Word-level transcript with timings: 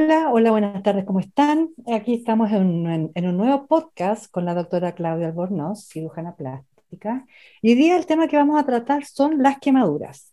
Hola, 0.00 0.30
hola, 0.30 0.52
buenas 0.52 0.80
tardes, 0.84 1.04
¿cómo 1.04 1.18
están? 1.18 1.70
Aquí 1.92 2.14
estamos 2.14 2.52
en, 2.52 3.10
un 3.16 3.36
nuevo 3.36 3.66
podcast 3.66 4.30
con 4.30 4.44
la 4.44 4.54
doctora 4.54 4.92
Claudia 4.92 5.26
Albornoz, 5.26 5.88
cirujana 5.88 6.36
plástica. 6.36 7.26
Y 7.62 7.70
hoy 7.70 7.74
día 7.74 7.96
el 7.96 8.06
tema 8.06 8.28
que 8.28 8.36
vamos 8.36 8.60
a 8.60 8.64
tratar 8.64 9.04
son 9.04 9.42
las 9.42 9.58
quemaduras. 9.58 10.32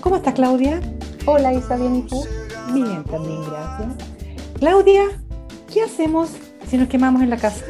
¿Cómo 0.00 0.16
estás, 0.16 0.34
Claudia? 0.34 0.91
Hola, 1.24 1.52
Isa, 1.52 1.76
¿bien 1.76 1.94
y 1.94 2.02
tú? 2.02 2.20
Bien, 2.74 3.04
también, 3.04 3.40
gracias. 3.48 3.94
Claudia, 4.58 5.04
¿qué 5.72 5.82
hacemos 5.82 6.30
si 6.66 6.76
nos 6.76 6.88
quemamos 6.88 7.22
en 7.22 7.30
la 7.30 7.36
casa? 7.36 7.64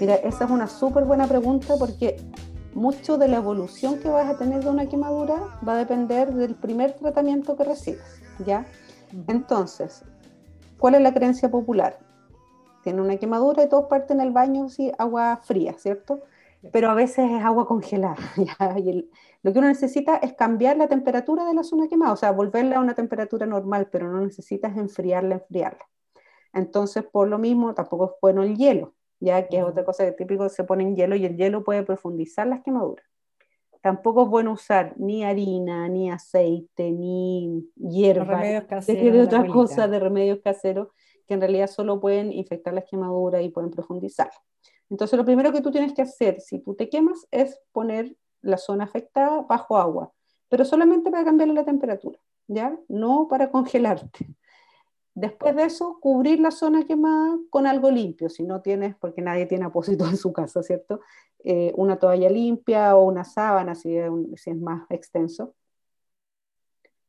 Mira, 0.00 0.14
esa 0.14 0.44
es 0.44 0.50
una 0.50 0.68
súper 0.68 1.04
buena 1.06 1.26
pregunta 1.26 1.74
porque 1.76 2.16
mucho 2.72 3.18
de 3.18 3.26
la 3.26 3.38
evolución 3.38 3.98
que 3.98 4.08
vas 4.08 4.28
a 4.32 4.38
tener 4.38 4.62
de 4.62 4.70
una 4.70 4.86
quemadura 4.86 5.58
va 5.66 5.74
a 5.74 5.78
depender 5.78 6.32
del 6.34 6.54
primer 6.54 6.92
tratamiento 6.92 7.56
que 7.56 7.64
recibas, 7.64 8.20
¿ya? 8.46 8.64
Entonces, 9.26 10.04
¿cuál 10.78 10.94
es 10.94 11.00
la 11.00 11.12
creencia 11.12 11.50
popular? 11.50 11.98
Tiene 12.84 13.02
una 13.02 13.16
quemadura 13.16 13.64
y 13.64 13.68
todos 13.68 13.86
parten 13.86 14.20
al 14.20 14.30
baño, 14.30 14.68
sí, 14.68 14.92
agua 14.98 15.40
fría, 15.42 15.74
¿cierto? 15.78 16.20
Pero 16.72 16.90
a 16.90 16.94
veces 16.94 17.30
es 17.30 17.42
agua 17.42 17.66
congelada, 17.66 18.16
¿ya? 18.36 18.78
Y 18.78 18.90
el, 18.90 19.10
lo 19.42 19.52
que 19.52 19.58
uno 19.58 19.68
necesita 19.68 20.16
es 20.16 20.34
cambiar 20.34 20.76
la 20.76 20.88
temperatura 20.88 21.44
de 21.44 21.54
la 21.54 21.62
zona 21.62 21.88
quemada, 21.88 22.12
o 22.12 22.16
sea, 22.16 22.32
volverla 22.32 22.76
a 22.76 22.80
una 22.80 22.94
temperatura 22.94 23.46
normal, 23.46 23.88
pero 23.90 24.10
no 24.10 24.20
necesitas 24.20 24.76
enfriarla, 24.76 25.36
enfriarla. 25.36 25.86
Entonces, 26.52 27.04
por 27.04 27.28
lo 27.28 27.38
mismo, 27.38 27.74
tampoco 27.74 28.06
es 28.06 28.10
bueno 28.20 28.42
el 28.42 28.56
hielo, 28.56 28.94
ya 29.20 29.46
que 29.46 29.58
es 29.58 29.64
otra 29.64 29.84
cosa 29.84 30.04
que 30.04 30.12
típico 30.12 30.48
se 30.48 30.64
pone 30.64 30.84
en 30.84 30.96
hielo 30.96 31.16
y 31.16 31.26
el 31.26 31.36
hielo 31.36 31.62
puede 31.62 31.82
profundizar 31.82 32.46
las 32.46 32.62
quemaduras. 32.62 33.06
Tampoco 33.82 34.24
es 34.24 34.28
bueno 34.28 34.52
usar 34.52 34.94
ni 34.96 35.22
harina, 35.22 35.88
ni 35.88 36.10
aceite, 36.10 36.90
ni 36.90 37.70
hierba, 37.76 38.40
de 38.86 39.22
otras 39.22 39.48
cosas 39.48 39.90
de 39.90 40.00
remedios 40.00 40.40
caseros 40.42 40.88
que 41.26 41.34
en 41.34 41.40
realidad 41.40 41.68
solo 41.68 42.00
pueden 42.00 42.32
infectar 42.32 42.74
las 42.74 42.84
quemaduras 42.84 43.42
y 43.42 43.50
pueden 43.50 43.70
profundizar. 43.70 44.30
Entonces, 44.90 45.18
lo 45.18 45.24
primero 45.24 45.52
que 45.52 45.60
tú 45.60 45.70
tienes 45.70 45.92
que 45.92 46.02
hacer 46.02 46.40
si 46.40 46.58
tú 46.58 46.74
te 46.74 46.88
quemas 46.88 47.26
es 47.30 47.60
poner 47.72 48.16
la 48.42 48.56
zona 48.56 48.84
afectada 48.84 49.42
bajo 49.42 49.76
agua, 49.76 50.12
pero 50.48 50.64
solamente 50.64 51.10
para 51.10 51.24
cambiarle 51.24 51.54
la 51.54 51.64
temperatura, 51.64 52.18
¿ya? 52.46 52.78
No 52.88 53.26
para 53.28 53.50
congelarte. 53.50 54.26
Después 55.14 55.56
de 55.56 55.64
eso, 55.64 55.98
cubrir 56.00 56.40
la 56.40 56.50
zona 56.50 56.84
quemada 56.84 57.38
con 57.50 57.66
algo 57.66 57.90
limpio, 57.90 58.28
si 58.28 58.44
no 58.44 58.60
tienes, 58.60 58.94
porque 58.96 59.22
nadie 59.22 59.46
tiene 59.46 59.64
apósito 59.64 60.06
en 60.06 60.16
su 60.16 60.32
casa, 60.32 60.62
¿cierto? 60.62 61.00
Eh, 61.42 61.72
una 61.76 61.98
toalla 61.98 62.28
limpia 62.28 62.96
o 62.96 63.04
una 63.04 63.24
sábana, 63.24 63.74
si 63.74 63.96
es, 63.96 64.10
más 64.56 64.82
extenso. 64.90 65.54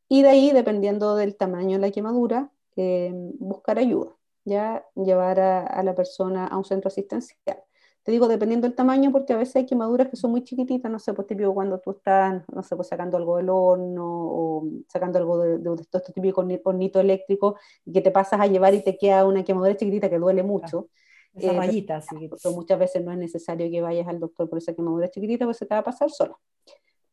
Y 0.07 0.21
de 0.21 0.29
ahí, 0.29 0.51
dependiendo 0.51 1.15
del 1.15 1.35
tamaño 1.35 1.73
de 1.73 1.87
la 1.87 1.91
quemadura, 1.91 2.49
eh, 2.77 3.11
buscar 3.39 3.77
ayuda, 3.77 4.15
ya 4.45 4.85
llevar 4.95 5.39
a 5.41 5.83
la 5.83 5.93
persona 5.93 6.47
a 6.47 6.57
un 6.57 6.63
centro 6.63 6.87
asistencial. 6.87 7.66
Te 8.07 8.13
digo, 8.13 8.29
dependiendo 8.29 8.65
del 8.65 8.73
tamaño, 8.73 9.11
porque 9.11 9.33
a 9.33 9.35
veces 9.35 9.57
hay 9.57 9.65
quemaduras 9.65 10.07
que 10.07 10.15
son 10.15 10.31
muy 10.31 10.41
chiquititas, 10.41 10.89
no 10.89 10.97
sé, 10.97 11.13
pues 11.13 11.27
típico 11.27 11.53
cuando 11.53 11.77
tú 11.81 11.91
estás, 11.91 12.41
no 12.55 12.63
sé, 12.63 12.73
pues 12.77 12.87
sacando 12.87 13.17
algo 13.17 13.35
del 13.35 13.49
horno 13.49 14.05
o 14.07 14.63
sacando 14.87 15.19
algo 15.19 15.37
de, 15.39 15.57
de, 15.57 15.75
de 15.75 15.81
esto 15.81 15.99
típico 16.15 16.41
hornito 16.63 17.01
eléctrico 17.01 17.57
y 17.83 17.91
que 17.91 17.99
te 17.99 18.09
pasas 18.09 18.39
a 18.39 18.47
llevar 18.47 18.73
y 18.73 18.81
te 18.81 18.97
queda 18.97 19.25
una 19.25 19.43
quemadura 19.43 19.75
chiquitita 19.75 20.09
que 20.09 20.19
duele 20.19 20.41
mucho. 20.41 20.87
Esa 21.35 21.51
eh, 21.51 21.57
rayita, 21.57 21.99
sí. 21.99 22.29
Pero 22.41 22.55
muchas 22.55 22.79
veces 22.79 23.03
no 23.03 23.11
es 23.11 23.17
necesario 23.17 23.69
que 23.69 23.81
vayas 23.81 24.07
al 24.07 24.21
doctor 24.21 24.47
por 24.49 24.59
esa 24.59 24.73
quemadura 24.73 25.09
chiquitita, 25.09 25.43
pues 25.43 25.57
se 25.57 25.65
te 25.65 25.75
va 25.75 25.79
a 25.79 25.83
pasar 25.83 26.09
sola. 26.09 26.37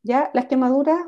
Ya 0.05 0.31
las 0.33 0.47
quemaduras, 0.47 1.05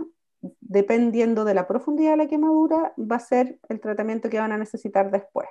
dependiendo 0.61 1.45
de 1.45 1.55
la 1.55 1.69
profundidad 1.69 2.11
de 2.11 2.17
la 2.17 2.27
quemadura, 2.27 2.93
va 2.99 3.15
a 3.15 3.21
ser 3.21 3.61
el 3.69 3.79
tratamiento 3.79 4.29
que 4.31 4.41
van 4.41 4.51
a 4.51 4.59
necesitar 4.59 5.13
después. 5.13 5.47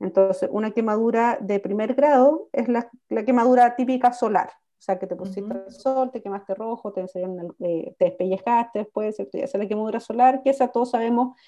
Entonces, 0.00 0.48
una 0.50 0.70
quemadura 0.70 1.38
de 1.40 1.60
primer 1.60 1.94
grado 1.94 2.48
es 2.52 2.68
la, 2.68 2.90
quemadura 3.24 3.76
típica 3.76 4.12
solar, 4.12 4.48
o 4.48 4.82
sea, 4.82 4.98
que 4.98 5.06
te 5.06 5.14
pusiste 5.14 5.52
el 5.52 5.72
sol, 5.72 6.10
te 6.10 6.22
quemaste 6.22 6.54
rojo, 6.54 6.92
te, 6.92 7.02
eh, 7.02 7.94
te 7.98 8.04
despellejaste 8.06 8.80
después, 8.80 9.16
¿cierto? 9.16 9.36
esa 9.36 9.58
es 9.58 9.62
la 9.62 9.68
quemadura 9.68 10.00
solar, 10.00 10.42
que 10.42 10.50
esa 10.50 10.68
todos 10.68 10.90
sabemos 10.90 11.38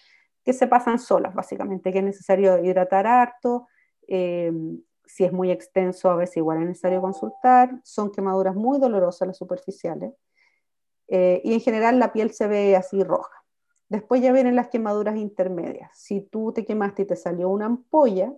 que 0.45 0.53
se 0.53 0.67
pasan 0.67 0.99
solas, 0.99 1.35
básicamente, 1.35 1.93
que 1.93 1.99
es 1.99 2.05
necesario 2.05 2.63
hidratar 2.63 3.07
harto, 3.07 3.69
eh, 4.07 4.53
si 5.07 5.25
es 5.25 5.33
muy 5.33 5.51
extenso, 5.51 6.11
a 6.11 6.17
veces 6.17 6.37
igual 6.39 6.59
es 6.59 6.69
necesario 6.69 7.01
consultar, 7.01 7.81
son 7.85 8.11
quemaduras 8.11 8.55
muy 8.55 8.79
dolorosas 8.79 9.29
las 9.29 9.39
superficiales, 9.39 10.13
eh, 11.09 11.41
y 11.45 11.55
en 11.55 11.61
general 11.61 11.99
la 11.99 12.13
piel 12.13 12.33
se 12.33 12.47
ve 12.47 12.77
así 12.77 13.03
roja. 13.03 13.42
Después 13.93 14.23
ya 14.23 14.33
vienen 14.33 14.57
las 14.57 14.69
quemaduras 14.69 15.17
intermedias. 15.17 15.91
Si 15.93 16.23
tú 16.23 16.51
te 16.51 16.65
quemaste 16.65 17.03
y 17.03 17.05
te 17.05 17.15
salió 17.15 17.51
una 17.51 17.67
ampolla, 17.67 18.33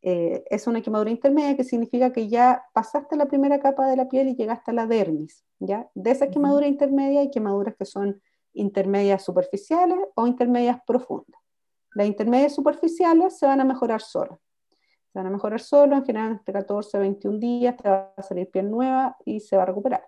eh, 0.00 0.44
es 0.48 0.68
una 0.68 0.80
quemadura 0.80 1.10
intermedia 1.10 1.56
que 1.56 1.64
significa 1.64 2.12
que 2.12 2.28
ya 2.28 2.64
pasaste 2.72 3.16
la 3.16 3.26
primera 3.26 3.58
capa 3.58 3.88
de 3.88 3.96
la 3.96 4.08
piel 4.08 4.28
y 4.28 4.36
llegaste 4.36 4.70
a 4.70 4.74
la 4.74 4.86
dermis. 4.86 5.44
¿ya? 5.58 5.90
De 5.96 6.12
esa 6.12 6.30
quemadura 6.30 6.68
intermedia 6.68 7.18
hay 7.18 7.32
quemaduras 7.32 7.74
que 7.74 7.84
son 7.84 8.22
intermedias 8.52 9.24
superficiales 9.24 9.98
o 10.14 10.24
intermedias 10.24 10.78
profundas. 10.86 11.40
Las 11.96 12.06
intermedias 12.06 12.54
superficiales 12.54 13.36
se 13.36 13.46
van 13.46 13.60
a 13.60 13.64
mejorar 13.64 14.00
solas. 14.00 14.38
Se 15.12 15.18
van 15.18 15.26
a 15.26 15.30
mejorar 15.30 15.58
solo, 15.58 15.96
en 15.96 16.04
general 16.04 16.30
entre 16.30 16.52
14 16.52 16.96
a 16.96 17.00
21 17.00 17.40
días 17.40 17.76
te 17.76 17.88
va 17.88 18.14
a 18.16 18.22
salir 18.22 18.48
piel 18.52 18.70
nueva 18.70 19.16
y 19.24 19.40
se 19.40 19.56
va 19.56 19.64
a 19.64 19.66
recuperar. 19.66 20.06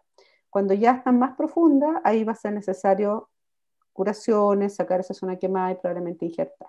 Cuando 0.49 0.73
ya 0.73 0.93
están 0.93 1.19
más 1.19 1.35
profundas, 1.37 2.01
ahí 2.05 2.23
va 2.23 2.31
a 2.31 2.37
ser 2.37 2.53
necesario 2.53 3.29
curaciones, 3.99 4.77
sacar 4.77 5.01
esa 5.01 5.13
zona 5.13 5.41
quemada 5.41 5.73
y 5.73 5.75
probablemente 5.75 6.25
injertar. 6.25 6.69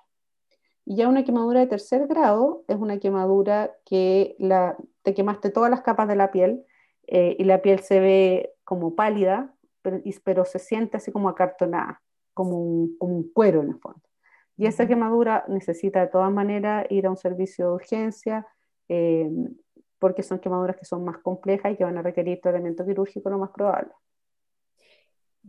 Y 0.84 0.96
ya 0.96 1.08
una 1.08 1.24
quemadura 1.24 1.60
de 1.60 1.68
tercer 1.68 2.08
grado 2.08 2.64
es 2.68 2.78
una 2.78 2.98
quemadura 2.98 3.72
que 3.86 4.36
la, 4.40 4.76
te 5.04 5.14
quemaste 5.14 5.52
todas 5.52 5.70
las 5.70 5.82
capas 5.82 6.08
de 6.08 6.16
la 6.16 6.32
piel 6.32 6.66
eh, 7.06 7.36
y 7.38 7.44
la 7.44 7.62
piel 7.62 7.82
se 7.82 8.00
ve 8.00 8.56
como 8.64 8.96
pálida, 8.96 9.54
pero, 9.84 10.02
pero, 10.24 10.44
se 10.46 10.58
siente 10.58 10.98
así 10.98 11.12
como 11.12 11.30
acartonada, 11.30 12.02
como 12.34 12.58
un, 12.58 12.98
como 12.98 13.16
un 13.18 13.32
cuero 13.32 13.62
en 13.62 13.70
el 13.70 13.80
fondo. 13.80 14.02
Y 14.58 14.66
esa 14.66 14.88
quemadura 14.88 15.46
necesita 15.48 16.02
de 16.02 16.08
todas 16.08 16.32
maneras 16.32 16.88
ir 16.90 17.06
a 17.06 17.12
un 17.12 17.18
servicio 17.18 17.68
de 17.68 17.72
urgencia, 17.74 18.48
eh, 18.90 19.30
porque 20.00 20.24
son 20.24 20.40
quemaduras 20.40 20.78
que 20.78 20.86
son 20.86 21.06
más 21.06 21.20
complejas 21.20 21.72
y 21.72 21.76
que 21.76 21.84
van 21.84 22.00
a 22.00 22.02
requerir 22.02 22.42
tratamiento 22.42 22.84
quirúrgico 22.84 23.30
lo 23.30 23.38
más 23.38 23.52
probable. 23.52 23.92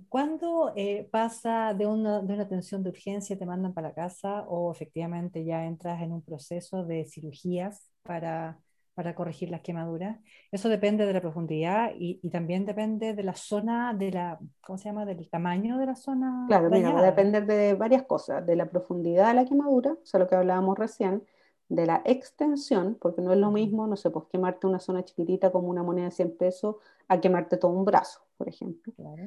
¿Cuándo 0.08 0.72
eh, 0.76 1.08
pasa 1.10 1.74
de 1.74 1.86
una, 1.86 2.20
de 2.20 2.34
una, 2.34 2.44
atención 2.44 2.82
de 2.82 2.90
urgencia, 2.90 3.36
te 3.36 3.46
mandan 3.46 3.74
para 3.74 3.88
la 3.88 3.94
casa 3.94 4.44
o 4.48 4.72
efectivamente 4.72 5.44
ya 5.44 5.64
entras 5.64 6.00
en 6.02 6.12
un 6.12 6.22
proceso 6.22 6.84
de 6.84 7.04
cirugías 7.06 7.90
para, 8.02 8.60
para 8.94 9.14
corregir 9.14 9.50
las 9.50 9.62
quemaduras? 9.62 10.18
Eso 10.52 10.68
depende 10.68 11.06
de 11.06 11.12
la 11.12 11.20
profundidad 11.20 11.92
y, 11.98 12.20
y, 12.22 12.30
también 12.30 12.66
depende 12.66 13.14
de 13.14 13.22
la 13.24 13.34
zona, 13.34 13.92
de 13.92 14.12
la, 14.12 14.38
¿cómo 14.60 14.78
se 14.78 14.84
llama? 14.84 15.04
Del 15.04 15.28
tamaño 15.28 15.76
de 15.78 15.86
la 15.86 15.96
zona. 15.96 16.44
Claro, 16.46 16.70
mira, 16.70 16.92
va 16.92 17.00
a 17.00 17.06
depender 17.06 17.46
de 17.46 17.74
varias 17.74 18.04
cosas, 18.04 18.46
de 18.46 18.54
la 18.54 18.70
profundidad 18.70 19.28
de 19.28 19.34
la 19.34 19.44
quemadura, 19.44 19.92
o 19.92 20.06
sea, 20.06 20.20
lo 20.20 20.28
que 20.28 20.36
hablábamos 20.36 20.78
recién, 20.78 21.24
de 21.68 21.86
la 21.86 22.02
extensión, 22.04 22.96
porque 23.00 23.22
no 23.22 23.32
es 23.32 23.38
lo 23.38 23.50
mismo, 23.50 23.86
no 23.86 23.96
sé, 23.96 24.10
pues 24.10 24.26
quemarte 24.30 24.66
una 24.66 24.80
zona 24.80 25.04
chiquitita 25.04 25.50
como 25.50 25.68
una 25.68 25.82
moneda 25.82 26.06
de 26.06 26.10
100 26.12 26.36
pesos 26.36 26.76
a 27.08 27.20
quemarte 27.20 27.56
todo 27.56 27.72
un 27.72 27.84
brazo, 27.84 28.20
por 28.36 28.48
ejemplo. 28.48 28.92
Claro. 28.96 29.24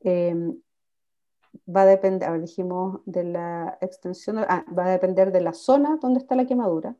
Em, 0.00 0.60
va 1.68 1.82
a 1.82 1.86
depender, 1.86 2.40
dijimos 2.40 3.00
de 3.06 3.24
la 3.24 3.78
extensión, 3.80 4.38
ah, 4.38 4.64
va 4.76 4.86
a 4.86 4.90
depender 4.90 5.32
de 5.32 5.40
la 5.40 5.52
zona 5.52 5.98
donde 6.00 6.20
está 6.20 6.34
la 6.36 6.46
quemadura, 6.46 6.96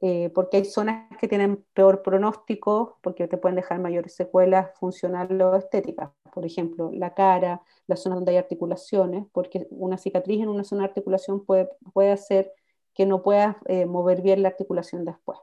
eh, 0.00 0.30
porque 0.34 0.58
hay 0.58 0.64
zonas 0.64 1.08
que 1.18 1.28
tienen 1.28 1.64
peor 1.74 2.02
pronóstico, 2.02 2.98
porque 3.02 3.28
te 3.28 3.38
pueden 3.38 3.56
dejar 3.56 3.80
mayores 3.80 4.14
secuelas 4.14 4.70
funcionales 4.78 5.40
o 5.42 5.56
estéticas. 5.56 6.10
Por 6.32 6.44
ejemplo, 6.44 6.90
la 6.92 7.14
cara, 7.14 7.62
la 7.86 7.96
zona 7.96 8.16
donde 8.16 8.32
hay 8.32 8.38
articulaciones, 8.38 9.26
porque 9.32 9.66
una 9.70 9.98
cicatriz 9.98 10.42
en 10.42 10.48
una 10.48 10.64
zona 10.64 10.82
de 10.82 10.88
articulación 10.88 11.44
puede, 11.44 11.70
puede 11.92 12.12
hacer 12.12 12.52
que 12.94 13.06
no 13.06 13.22
puedas 13.22 13.56
eh, 13.66 13.86
mover 13.86 14.22
bien 14.22 14.42
la 14.42 14.48
articulación 14.48 15.04
después 15.04 15.38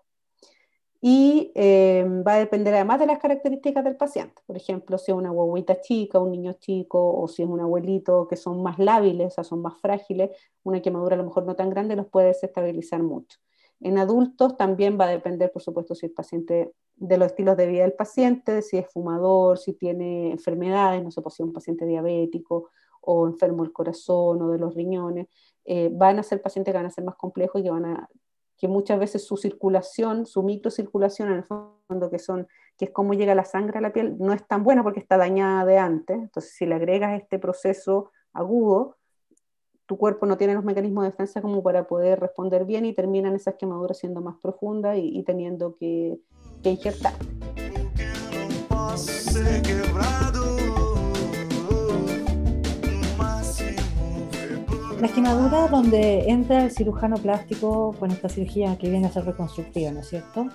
y 1.03 1.51
eh, 1.55 2.05
va 2.25 2.35
a 2.35 2.37
depender 2.37 2.75
además 2.75 2.99
de 2.99 3.07
las 3.07 3.17
características 3.17 3.83
del 3.83 3.97
paciente. 3.97 4.39
Por 4.45 4.55
ejemplo, 4.55 4.99
si 4.99 5.11
es 5.11 5.17
una 5.17 5.31
guaguita 5.31 5.81
chica, 5.81 6.19
un 6.19 6.31
niño 6.31 6.53
chico, 6.53 7.19
o 7.19 7.27
si 7.27 7.41
es 7.41 7.49
un 7.49 7.59
abuelito 7.59 8.27
que 8.27 8.35
son 8.35 8.61
más 8.61 8.77
lábiles, 8.77 9.37
o 9.37 9.43
son 9.43 9.63
más 9.63 9.79
frágiles, 9.81 10.29
una 10.63 10.79
quemadura 10.81 11.15
a 11.15 11.17
lo 11.17 11.23
mejor 11.23 11.45
no 11.45 11.55
tan 11.55 11.71
grande 11.71 11.95
los 11.95 12.07
puede 12.07 12.27
desestabilizar 12.27 13.01
mucho. 13.01 13.39
En 13.79 13.97
adultos 13.97 14.57
también 14.57 14.99
va 14.99 15.05
a 15.05 15.09
depender, 15.09 15.51
por 15.51 15.63
supuesto, 15.63 15.95
si 15.95 16.05
el 16.05 16.11
paciente, 16.11 16.71
de 16.95 17.17
los 17.17 17.29
estilos 17.29 17.57
de 17.57 17.65
vida 17.65 17.81
del 17.81 17.93
paciente, 17.93 18.61
si 18.61 18.77
es 18.77 18.87
fumador, 18.87 19.57
si 19.57 19.73
tiene 19.73 20.31
enfermedades, 20.31 21.03
no 21.03 21.09
sé, 21.09 21.19
pues 21.23 21.33
si 21.33 21.41
es 21.41 21.47
un 21.47 21.53
paciente 21.53 21.87
diabético 21.87 22.69
o 23.01 23.25
enfermo 23.25 23.63
del 23.63 23.73
corazón 23.73 24.39
o 24.43 24.51
de 24.51 24.59
los 24.59 24.75
riñones, 24.75 25.27
eh, 25.65 25.89
van 25.91 26.19
a 26.19 26.23
ser 26.23 26.43
pacientes 26.43 26.71
que 26.71 26.77
van 26.77 26.85
a 26.85 26.91
ser 26.91 27.03
más 27.03 27.15
complejos 27.15 27.59
y 27.59 27.63
que 27.63 27.71
van 27.71 27.85
a 27.85 28.09
que 28.61 28.67
muchas 28.67 28.99
veces 28.99 29.25
su 29.25 29.37
circulación, 29.37 30.27
su 30.27 30.43
microcirculación 30.43 31.29
en 31.29 31.37
el 31.37 31.43
fondo, 31.43 32.11
que 32.11 32.19
son, 32.19 32.47
que 32.77 32.85
es 32.85 32.91
cómo 32.91 33.15
llega 33.15 33.33
la 33.33 33.43
sangre 33.43 33.79
a 33.79 33.81
la 33.81 33.91
piel, 33.91 34.17
no 34.19 34.33
es 34.33 34.47
tan 34.47 34.63
buena 34.63 34.83
porque 34.83 34.99
está 34.99 35.17
dañada 35.17 35.65
de 35.65 35.79
antes. 35.79 36.15
Entonces, 36.15 36.53
si 36.53 36.67
le 36.67 36.75
agregas 36.75 37.19
este 37.19 37.39
proceso 37.39 38.11
agudo, 38.33 38.97
tu 39.87 39.97
cuerpo 39.97 40.27
no 40.27 40.37
tiene 40.37 40.53
los 40.53 40.63
mecanismos 40.63 41.05
de 41.05 41.09
defensa 41.09 41.41
como 41.41 41.63
para 41.63 41.87
poder 41.87 42.19
responder 42.19 42.65
bien 42.65 42.85
y 42.85 42.93
terminan 42.93 43.33
esas 43.33 43.55
quemaduras 43.55 43.97
siendo 43.97 44.21
más 44.21 44.35
profundas 44.39 44.95
y, 44.95 45.23
teniendo 45.23 45.75
que, 45.75 46.19
que 46.61 46.69
injertar. 46.69 47.13
Las 55.01 55.13
quemaduras 55.13 55.71
donde 55.71 56.29
entra 56.29 56.63
el 56.63 56.69
cirujano 56.69 57.17
plástico 57.17 57.95
con 57.99 58.11
esta 58.11 58.29
cirugía 58.29 58.77
que 58.77 58.87
viene 58.87 59.07
a 59.07 59.11
ser 59.11 59.25
reconstructiva, 59.25 59.89
¿no 59.89 60.01
es 60.01 60.09
cierto? 60.09 60.45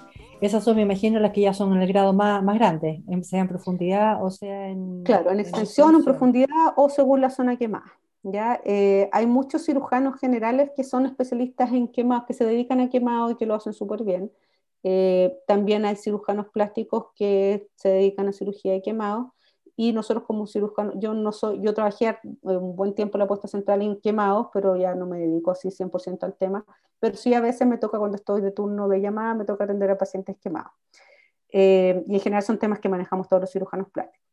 Esas 0.41 0.63
son, 0.63 0.77
me 0.77 0.83
imagino, 0.83 1.19
las 1.19 1.33
que 1.33 1.41
ya 1.41 1.53
son 1.53 1.75
en 1.75 1.83
el 1.83 1.89
grado 1.89 2.13
más, 2.13 2.45
más 2.45 2.57
grande, 2.57 3.03
sea 3.23 3.41
en 3.41 3.49
profundidad 3.49 4.25
o 4.25 4.31
sea 4.31 4.69
en... 4.69 5.03
Claro, 5.03 5.33
en 5.33 5.41
extensión, 5.41 5.97
en, 5.97 6.05
profundidad 6.05 6.75
o 6.77 6.89
según 6.89 7.23
la 7.23 7.31
zona 7.31 7.57
quemada. 7.57 7.93
¿ya? 8.23 8.61
Eh, 8.65 9.09
hay 9.11 9.27
muchos 9.27 9.65
cirujanos 9.65 10.21
generales 10.21 10.71
que 10.77 10.85
son 10.85 11.07
especialistas 11.07 11.73
en 11.73 11.89
quemados, 11.89 12.27
que 12.29 12.35
se 12.35 12.45
dedican 12.45 12.79
a 12.79 12.89
quemados 12.89 13.33
y 13.33 13.35
que 13.35 13.47
lo 13.47 13.55
hacen 13.57 13.73
súper 13.73 14.05
bien. 14.05 14.31
Eh, 14.85 15.37
también 15.49 15.85
hay 15.85 15.97
cirujanos 15.97 16.47
plásticos 16.53 17.07
que 17.17 17.67
se 17.75 17.89
dedican 17.89 18.29
a 18.29 18.33
cirugía 18.33 18.75
de 18.75 18.83
quemados 18.83 19.27
y 19.77 19.93
nosotros 19.93 20.25
como 20.25 20.47
cirujanos, 20.47 20.95
yo 20.99 21.13
no 21.13 21.33
soy, 21.33 21.61
yo 21.61 21.75
trabajé 21.75 22.09
eh, 22.09 22.19
un 22.43 22.75
buen 22.75 22.95
tiempo 22.95 23.19
en 23.19 23.21
la 23.21 23.27
puesta 23.29 23.47
central 23.47 23.83
en 23.83 24.01
quemados, 24.01 24.49
pero 24.53 24.77
ya 24.77 24.95
no 24.95 25.07
me 25.07 25.19
dedico 25.19 25.51
así 25.51 25.71
100% 25.71 26.25
al 26.25 26.35
tema, 26.35 26.65
pero 26.99 27.17
sí 27.17 27.35
a 27.35 27.41
veces 27.41 27.69
me 27.69 27.77
toca 27.77 27.99
cuando 27.99 28.17
estoy 28.17 28.41
de 28.41 28.51
turno 28.51 28.89
de 28.89 29.01
llamada, 29.01 29.35
me 29.35 29.45
toca 29.45 29.65
atender 29.65 29.91
a 29.91 29.99
pacientes 29.99 30.37
quemados. 30.39 30.73
Eh, 31.51 32.03
y 32.07 32.15
en 32.15 32.21
general 32.21 32.43
son 32.43 32.59
temas 32.59 32.81
que 32.81 32.89
manejamos 32.89 33.29
todos 33.29 33.43
los 33.43 33.53
cirujanos 33.53 33.91
plásticos. 33.91 34.27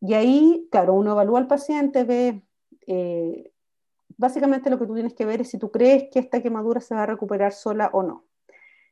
Y 0.00 0.14
ahí, 0.14 0.68
claro, 0.70 0.94
uno 0.94 1.12
evalúa 1.12 1.38
al 1.38 1.46
paciente, 1.46 2.04
ve, 2.04 2.42
eh, 2.86 3.52
básicamente 4.16 4.70
lo 4.70 4.78
que 4.78 4.86
tú 4.86 4.94
tienes 4.94 5.14
que 5.14 5.24
ver 5.24 5.40
es 5.40 5.50
si 5.50 5.58
tú 5.58 5.70
crees 5.70 6.08
que 6.10 6.18
esta 6.18 6.42
quemadura 6.42 6.80
se 6.80 6.94
va 6.94 7.04
a 7.04 7.06
recuperar 7.06 7.52
sola 7.52 7.90
o 7.92 8.02
no. 8.02 8.27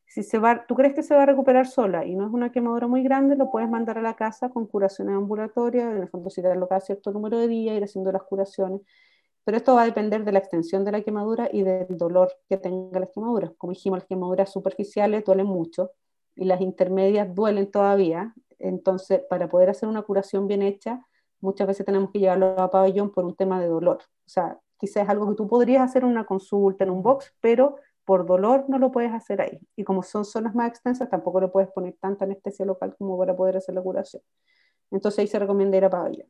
Si 0.06 0.22
se 0.22 0.38
va, 0.38 0.64
tú 0.66 0.74
crees 0.74 0.94
que 0.94 1.02
se 1.02 1.14
va 1.14 1.24
a 1.24 1.26
recuperar 1.26 1.66
sola 1.66 2.06
y 2.06 2.14
no 2.14 2.26
es 2.26 2.32
una 2.32 2.50
quemadura 2.52 2.86
muy 2.86 3.02
grande, 3.02 3.36
lo 3.36 3.50
puedes 3.50 3.68
mandar 3.68 3.98
a 3.98 4.02
la 4.02 4.14
casa 4.14 4.48
con 4.50 4.66
curaciones 4.66 5.14
ambulatorias, 5.16 5.92
en 5.92 5.98
el 5.98 6.08
fondo 6.08 6.30
citarlo 6.30 6.68
cada 6.68 6.80
cierto 6.80 7.10
número 7.10 7.38
de 7.38 7.48
días, 7.48 7.76
ir 7.76 7.84
haciendo 7.84 8.12
las 8.12 8.22
curaciones. 8.22 8.80
Pero 9.44 9.58
esto 9.58 9.74
va 9.74 9.82
a 9.82 9.84
depender 9.84 10.24
de 10.24 10.32
la 10.32 10.38
extensión 10.38 10.84
de 10.84 10.92
la 10.92 11.02
quemadura 11.02 11.48
y 11.52 11.62
del 11.62 11.96
dolor 11.96 12.32
que 12.48 12.56
tenga 12.56 12.98
las 12.98 13.10
quemaduras. 13.10 13.52
Como 13.58 13.72
dijimos, 13.72 13.98
las 14.00 14.08
quemaduras 14.08 14.52
superficiales 14.52 15.24
duelen 15.24 15.46
mucho 15.46 15.92
y 16.34 16.44
las 16.46 16.60
intermedias 16.60 17.32
duelen 17.34 17.70
todavía. 17.70 18.34
Entonces, 18.58 19.22
para 19.28 19.48
poder 19.48 19.70
hacer 19.70 19.88
una 19.88 20.02
curación 20.02 20.46
bien 20.48 20.62
hecha, 20.62 21.00
muchas 21.40 21.66
veces 21.66 21.86
tenemos 21.86 22.10
que 22.10 22.18
llevarlo 22.18 22.58
a 22.60 22.70
pabellón 22.70 23.10
por 23.10 23.24
un 23.24 23.36
tema 23.36 23.60
de 23.60 23.68
dolor. 23.68 23.98
O 24.02 24.28
sea, 24.28 24.58
quizás 24.78 25.04
es 25.04 25.08
algo 25.08 25.28
que 25.28 25.36
tú 25.36 25.46
podrías 25.46 25.82
hacer 25.82 26.04
una 26.04 26.24
consulta, 26.24 26.84
en 26.84 26.90
un 26.90 27.02
box, 27.02 27.34
pero 27.40 27.76
por 28.06 28.24
dolor 28.24 28.64
no 28.68 28.78
lo 28.78 28.90
puedes 28.90 29.12
hacer 29.12 29.42
ahí. 29.42 29.60
Y 29.76 29.84
como 29.84 30.02
son 30.02 30.24
zonas 30.24 30.54
más 30.54 30.68
extensas, 30.68 31.10
tampoco 31.10 31.40
le 31.40 31.48
puedes 31.48 31.68
poner 31.70 31.96
tanta 32.00 32.24
anestesia 32.24 32.64
local 32.64 32.94
como 32.96 33.18
para 33.18 33.36
poder 33.36 33.58
hacer 33.58 33.74
la 33.74 33.82
curación. 33.82 34.22
Entonces 34.90 35.18
ahí 35.18 35.26
se 35.26 35.38
recomienda 35.38 35.76
ir 35.76 35.84
a 35.84 35.90
pabellón. 35.90 36.28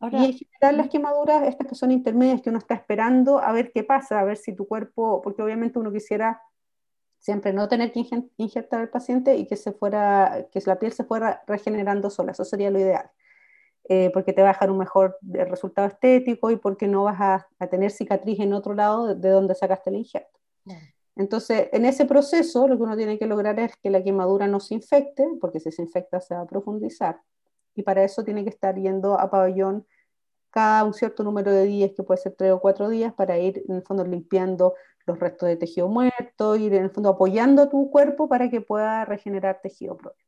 y 0.00 0.24
en 0.24 0.32
general 0.32 0.76
las 0.76 0.88
quemaduras, 0.88 1.46
estas 1.46 1.66
que 1.66 1.74
son 1.74 1.90
intermedias, 1.90 2.40
que 2.40 2.50
uno 2.50 2.60
está 2.60 2.74
esperando 2.74 3.40
a 3.40 3.52
ver 3.52 3.72
qué 3.72 3.82
pasa, 3.82 4.20
a 4.20 4.24
ver 4.24 4.36
si 4.36 4.54
tu 4.54 4.66
cuerpo, 4.66 5.20
porque 5.20 5.42
obviamente 5.42 5.80
uno 5.80 5.92
quisiera 5.92 6.40
siempre 7.18 7.52
no 7.52 7.68
tener 7.68 7.90
que 7.90 8.06
inyectar 8.36 8.80
al 8.80 8.88
paciente 8.88 9.36
y 9.36 9.48
que, 9.48 9.56
se 9.56 9.72
fuera, 9.72 10.46
que 10.52 10.62
la 10.66 10.78
piel 10.78 10.92
se 10.92 11.02
fuera 11.02 11.42
regenerando 11.48 12.10
sola, 12.10 12.30
eso 12.30 12.44
sería 12.44 12.70
lo 12.70 12.78
ideal. 12.78 13.10
Eh, 13.90 14.10
porque 14.12 14.32
te 14.32 14.42
va 14.42 14.50
a 14.50 14.52
dejar 14.52 14.70
un 14.70 14.78
mejor 14.78 15.18
resultado 15.22 15.88
estético 15.88 16.50
y 16.50 16.56
porque 16.56 16.86
no 16.86 17.04
vas 17.04 17.20
a, 17.20 17.48
a 17.58 17.66
tener 17.66 17.90
cicatriz 17.90 18.38
en 18.38 18.52
otro 18.52 18.74
lado 18.74 19.14
de, 19.14 19.30
donde 19.30 19.54
sacaste 19.56 19.90
el 19.90 19.96
injerto. 19.96 20.38
Entonces, 21.18 21.68
en 21.72 21.84
ese 21.84 22.06
proceso, 22.06 22.68
lo 22.68 22.76
que 22.76 22.84
uno 22.84 22.96
tiene 22.96 23.18
que 23.18 23.26
lograr 23.26 23.58
es 23.58 23.76
que 23.82 23.90
la 23.90 24.04
quemadura 24.04 24.46
no 24.46 24.60
se 24.60 24.74
infecte, 24.74 25.26
porque 25.40 25.58
si 25.58 25.72
se 25.72 25.82
infecta 25.82 26.20
se 26.20 26.34
va 26.34 26.42
a 26.42 26.46
profundizar. 26.46 27.20
Y 27.74 27.82
para 27.82 28.04
eso 28.04 28.22
tiene 28.22 28.44
que 28.44 28.50
estar 28.50 28.76
yendo 28.76 29.18
a 29.18 29.28
pabellón 29.28 29.84
cada 30.50 30.84
un 30.84 30.94
cierto 30.94 31.24
número 31.24 31.50
de 31.52 31.64
días, 31.64 31.90
que 31.96 32.04
puede 32.04 32.20
ser 32.20 32.34
tres 32.38 32.52
o 32.52 32.60
cuatro 32.60 32.88
días, 32.88 33.12
para 33.14 33.36
ir 33.36 33.64
en 33.68 33.74
el 33.76 33.82
fondo 33.82 34.04
limpiando 34.04 34.74
los 35.06 35.18
restos 35.18 35.48
de 35.48 35.56
tejido 35.56 35.88
muerto, 35.88 36.54
ir 36.54 36.72
en 36.74 36.84
el 36.84 36.90
fondo 36.90 37.08
apoyando 37.10 37.62
a 37.62 37.68
tu 37.68 37.90
cuerpo 37.90 38.28
para 38.28 38.48
que 38.48 38.60
pueda 38.60 39.04
regenerar 39.04 39.60
tejido 39.60 39.96
propio. 39.96 40.24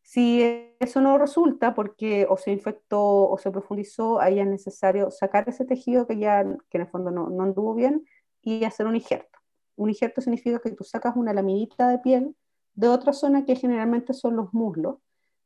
Si 0.00 0.74
eso 0.80 1.02
no 1.02 1.18
resulta 1.18 1.74
porque 1.74 2.26
o 2.28 2.38
se 2.38 2.52
infectó 2.52 3.28
o 3.28 3.36
se 3.36 3.50
profundizó, 3.50 4.18
ahí 4.18 4.40
es 4.40 4.46
necesario 4.46 5.10
sacar 5.10 5.46
ese 5.48 5.66
tejido 5.66 6.06
que 6.06 6.16
ya 6.16 6.42
que 6.70 6.78
en 6.78 6.82
el 6.82 6.88
fondo 6.88 7.10
no, 7.10 7.28
no 7.28 7.42
anduvo 7.42 7.74
bien 7.74 8.06
y 8.40 8.64
hacer 8.64 8.86
un 8.86 8.96
injerto. 8.96 9.41
Un 9.76 9.88
injerto 9.88 10.20
significa 10.20 10.60
que 10.60 10.72
tú 10.72 10.84
sacas 10.84 11.16
una 11.16 11.32
laminita 11.32 11.88
de 11.88 11.98
piel 11.98 12.36
de 12.74 12.88
otra 12.88 13.12
zona 13.12 13.44
que 13.44 13.56
generalmente 13.56 14.14
son 14.14 14.36
los 14.36 14.52
muslos. 14.52 14.98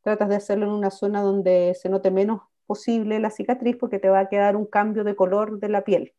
Tratas 0.03 0.29
de 0.29 0.37
hacerlo 0.37 0.67
en 0.67 0.73
una 0.73 0.91
zona 0.91 1.23
donde 1.23 1.75
se 1.81 1.89
note 1.89 2.11
menos 2.11 2.43
posible 2.67 3.19
la 3.19 3.31
cicatriz 3.31 3.77
porque 3.77 3.99
te 3.99 4.09
va 4.09 4.21
a 4.21 4.29
quedar 4.29 4.57
un 4.57 4.67
cambio 4.67 5.05
de 5.05 5.17
color 5.17 5.59
de 5.59 5.69
la 5.69 5.83
piel. 5.83 6.15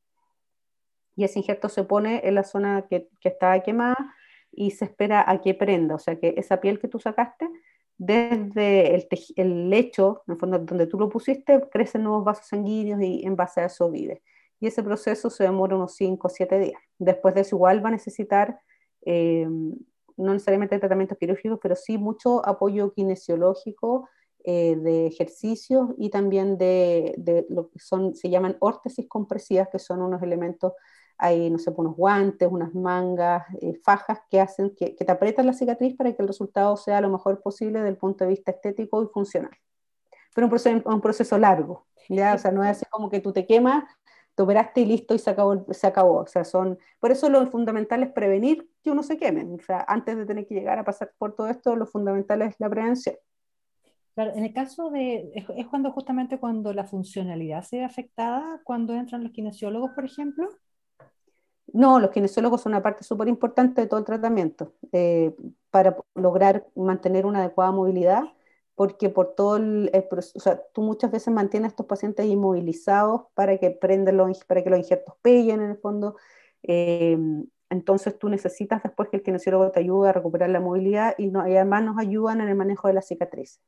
Y 1.15 1.23
ese 1.23 1.39
injerto 1.39 1.69
se 1.69 1.83
pone 1.83 2.21
en 2.23 2.35
la 2.35 2.43
zona 2.43 2.85
que, 2.89 3.09
que 3.19 3.29
está 3.29 3.61
quemada 3.63 4.15
y 4.51 4.71
se 4.71 4.85
espera 4.85 5.23
a 5.29 5.41
que 5.41 5.53
prenda. 5.53 5.95
O 5.95 5.99
sea 5.99 6.19
que 6.19 6.35
esa 6.37 6.61
piel 6.61 6.79
que 6.79 6.87
tú 6.87 6.99
sacaste, 6.99 7.49
desde 7.97 8.95
el, 8.95 9.07
el 9.35 9.69
lecho, 9.69 10.23
en 10.27 10.33
el 10.33 10.39
fondo 10.39 10.59
donde 10.59 10.87
tú 10.87 10.99
lo 10.99 11.09
pusiste, 11.09 11.67
crecen 11.71 12.03
nuevos 12.03 12.23
vasos 12.23 12.47
sanguíneos 12.47 13.01
y 13.01 13.25
en 13.25 13.35
base 13.35 13.61
a 13.61 13.65
eso 13.65 13.89
vive 13.89 14.21
y 14.59 14.67
ese 14.67 14.83
proceso 14.83 15.29
se 15.29 15.43
demora 15.43 15.75
unos 15.75 15.95
5 15.95 16.27
o 16.27 16.29
7 16.29 16.59
días. 16.59 16.81
Después 16.97 17.35
de 17.35 17.41
eso 17.41 17.55
igual 17.55 17.83
va 17.83 17.89
a 17.89 17.91
necesitar, 17.91 18.59
eh, 19.05 19.47
no 19.47 20.33
necesariamente 20.33 20.79
tratamientos 20.79 21.17
quirúrgicos, 21.17 21.59
pero 21.61 21.75
sí 21.75 21.97
mucho 21.97 22.45
apoyo 22.45 22.91
kinesiológico 22.93 24.09
eh, 24.43 24.77
de 24.77 25.07
ejercicios 25.07 25.89
y 25.97 26.09
también 26.09 26.57
de, 26.57 27.13
de, 27.17 27.45
lo 27.49 27.69
que 27.69 27.79
son, 27.79 28.15
se 28.15 28.29
llaman 28.29 28.55
órtesis 28.59 29.07
compresivas, 29.07 29.67
que 29.69 29.77
son 29.77 30.01
unos 30.01 30.23
elementos, 30.23 30.73
hay, 31.17 31.49
no 31.49 31.59
sé, 31.59 31.71
unos 31.75 31.95
guantes, 31.95 32.47
unas 32.49 32.73
mangas, 32.73 33.43
eh, 33.61 33.73
fajas 33.83 34.19
que 34.29 34.39
hacen 34.39 34.73
que, 34.75 34.95
que, 34.95 35.05
te 35.05 35.11
aprietan 35.11 35.45
la 35.47 35.53
cicatriz 35.53 35.95
para 35.95 36.13
que 36.13 36.21
el 36.21 36.27
resultado 36.27 36.77
sea 36.77 37.01
lo 37.01 37.09
mejor 37.09 37.41
posible 37.41 37.79
desde 37.79 37.89
el 37.89 37.97
punto 37.97 38.23
de 38.23 38.29
vista 38.29 38.51
estético 38.51 39.03
y 39.03 39.07
funcional. 39.07 39.51
Pero 40.33 40.45
un 40.45 40.49
proceso, 40.49 40.81
un 40.89 41.01
proceso 41.01 41.37
largo, 41.37 41.85
¿ya? 42.07 42.35
O 42.35 42.37
sea, 42.37 42.51
no 42.51 42.63
es 42.63 42.69
así 42.69 42.85
como 42.89 43.09
que 43.09 43.19
tú 43.19 43.33
te 43.33 43.45
quemas 43.45 43.83
te 44.37 44.43
operaste 44.43 44.81
y 44.81 44.85
listo 44.85 45.15
y 45.15 45.19
se 45.19 45.31
acabó, 45.31 45.65
se 45.71 45.87
acabó. 45.87 46.19
O 46.19 46.27
sea, 46.27 46.45
son, 46.45 46.77
por 46.99 47.09
eso 47.09 47.27
lo 47.27 47.43
fundamental 47.47 48.03
es 48.03 48.11
prevenir 48.11 48.69
que 48.83 48.91
uno 48.91 49.01
se 49.01 49.17
queme. 49.17 49.43
O 49.51 49.63
sea, 49.63 49.83
antes 49.87 50.15
de 50.15 50.27
tener 50.27 50.45
que 50.45 50.53
llegar 50.53 50.77
a 50.77 50.83
pasar 50.83 51.11
por 51.17 51.35
todo 51.35 51.47
esto, 51.47 51.75
lo 51.75 51.87
fundamental 51.87 52.43
es 52.43 52.53
la 52.59 52.69
prevención. 52.69 53.15
Claro, 54.13 54.33
en 54.35 54.45
el 54.45 54.53
caso 54.53 54.91
de, 54.91 55.31
es, 55.33 55.67
cuando 55.67 55.91
justamente 55.91 56.37
cuando 56.37 56.71
la 56.71 56.83
funcionalidad 56.83 57.63
se 57.63 57.77
ve 57.77 57.83
afectada, 57.83 58.61
cuando 58.63 58.93
entran 58.93 59.23
los 59.23 59.31
kinesiólogos, 59.31 59.89
por 59.95 60.05
ejemplo. 60.05 60.49
No, 61.73 61.99
los 61.99 62.11
kinesiólogos 62.11 62.61
son 62.61 62.73
una 62.73 62.83
parte 62.83 63.03
súper 63.03 63.27
importante 63.29 63.81
de 63.81 63.87
todo 63.87 63.99
el 63.99 64.05
tratamiento. 64.05 64.71
Eh, 64.91 65.35
para 65.71 65.97
lograr 66.13 66.67
mantener 66.75 67.25
una 67.25 67.39
adecuada 67.39 67.71
movilidad, 67.71 68.21
porque 68.77 69.09
por 69.09 69.33
todo 69.33 69.57
el, 69.57 69.89
proceso, 70.07 70.37
o 70.37 70.39
sea, 70.39 70.61
tú 70.71 70.83
muchas 70.83 71.09
veces 71.09 71.33
mantienes 71.33 71.69
a 71.69 71.71
estos 71.71 71.87
pacientes 71.87 72.27
inmovilizados 72.27 73.23
para 73.33 73.57
que 73.57 73.71
prendan 73.71 74.17
los, 74.17 74.45
para 74.45 74.63
que 74.63 74.69
los 74.69 74.77
injertos 74.77 75.15
peguen 75.23 75.61
en 75.61 75.71
el 75.71 75.77
fondo. 75.77 76.15
Eh, 76.61 77.17
entonces 77.71 78.19
tú 78.19 78.29
necesitas 78.29 78.83
después 78.83 79.09
que 79.09 79.17
el 79.17 79.23
kinesiólogo 79.23 79.71
te 79.71 79.79
ayude 79.79 80.09
a 80.09 80.13
recuperar 80.13 80.51
la 80.51 80.59
movilidad 80.59 81.15
y, 81.17 81.25
no, 81.25 81.47
y 81.47 81.55
además 81.55 81.85
nos 81.85 81.97
ayudan 81.97 82.39
en 82.39 82.49
el 82.49 82.55
manejo 82.55 82.87
de 82.87 82.93
la 82.93 83.01
cicatriz. 83.01 83.59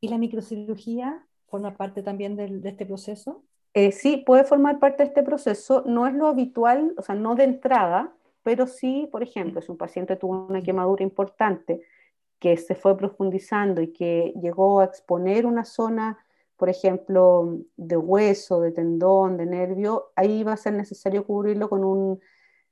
¿Y 0.00 0.08
la 0.08 0.16
microcirugía 0.16 1.26
forma 1.48 1.76
parte 1.76 2.02
también 2.02 2.34
de, 2.34 2.48
de 2.48 2.70
este 2.70 2.86
proceso? 2.86 3.44
Eh, 3.74 3.92
sí, 3.92 4.16
puede 4.16 4.44
formar 4.44 4.78
parte 4.78 5.02
de 5.02 5.08
este 5.08 5.22
proceso. 5.22 5.84
No 5.84 6.06
es 6.06 6.14
lo 6.14 6.28
habitual, 6.28 6.94
o 6.96 7.02
sea, 7.02 7.14
no 7.14 7.34
de 7.34 7.44
entrada, 7.44 8.14
pero 8.42 8.66
sí, 8.66 9.10
por 9.12 9.22
ejemplo, 9.22 9.60
si 9.60 9.70
un 9.70 9.76
paciente 9.76 10.16
tuvo 10.16 10.46
una 10.46 10.62
quemadura 10.62 11.04
importante, 11.04 11.82
que 12.42 12.56
se 12.56 12.74
fue 12.74 12.96
profundizando 12.96 13.80
y 13.80 13.92
que 13.92 14.34
llegó 14.42 14.80
a 14.80 14.84
exponer 14.86 15.46
una 15.46 15.64
zona, 15.64 16.18
por 16.56 16.68
ejemplo, 16.68 17.60
de 17.76 17.96
hueso, 17.96 18.60
de 18.60 18.72
tendón, 18.72 19.36
de 19.36 19.46
nervio, 19.46 20.10
ahí 20.16 20.42
va 20.42 20.54
a 20.54 20.56
ser 20.56 20.72
necesario 20.72 21.24
cubrirlo 21.24 21.70
con 21.70 21.84
un 21.84 22.20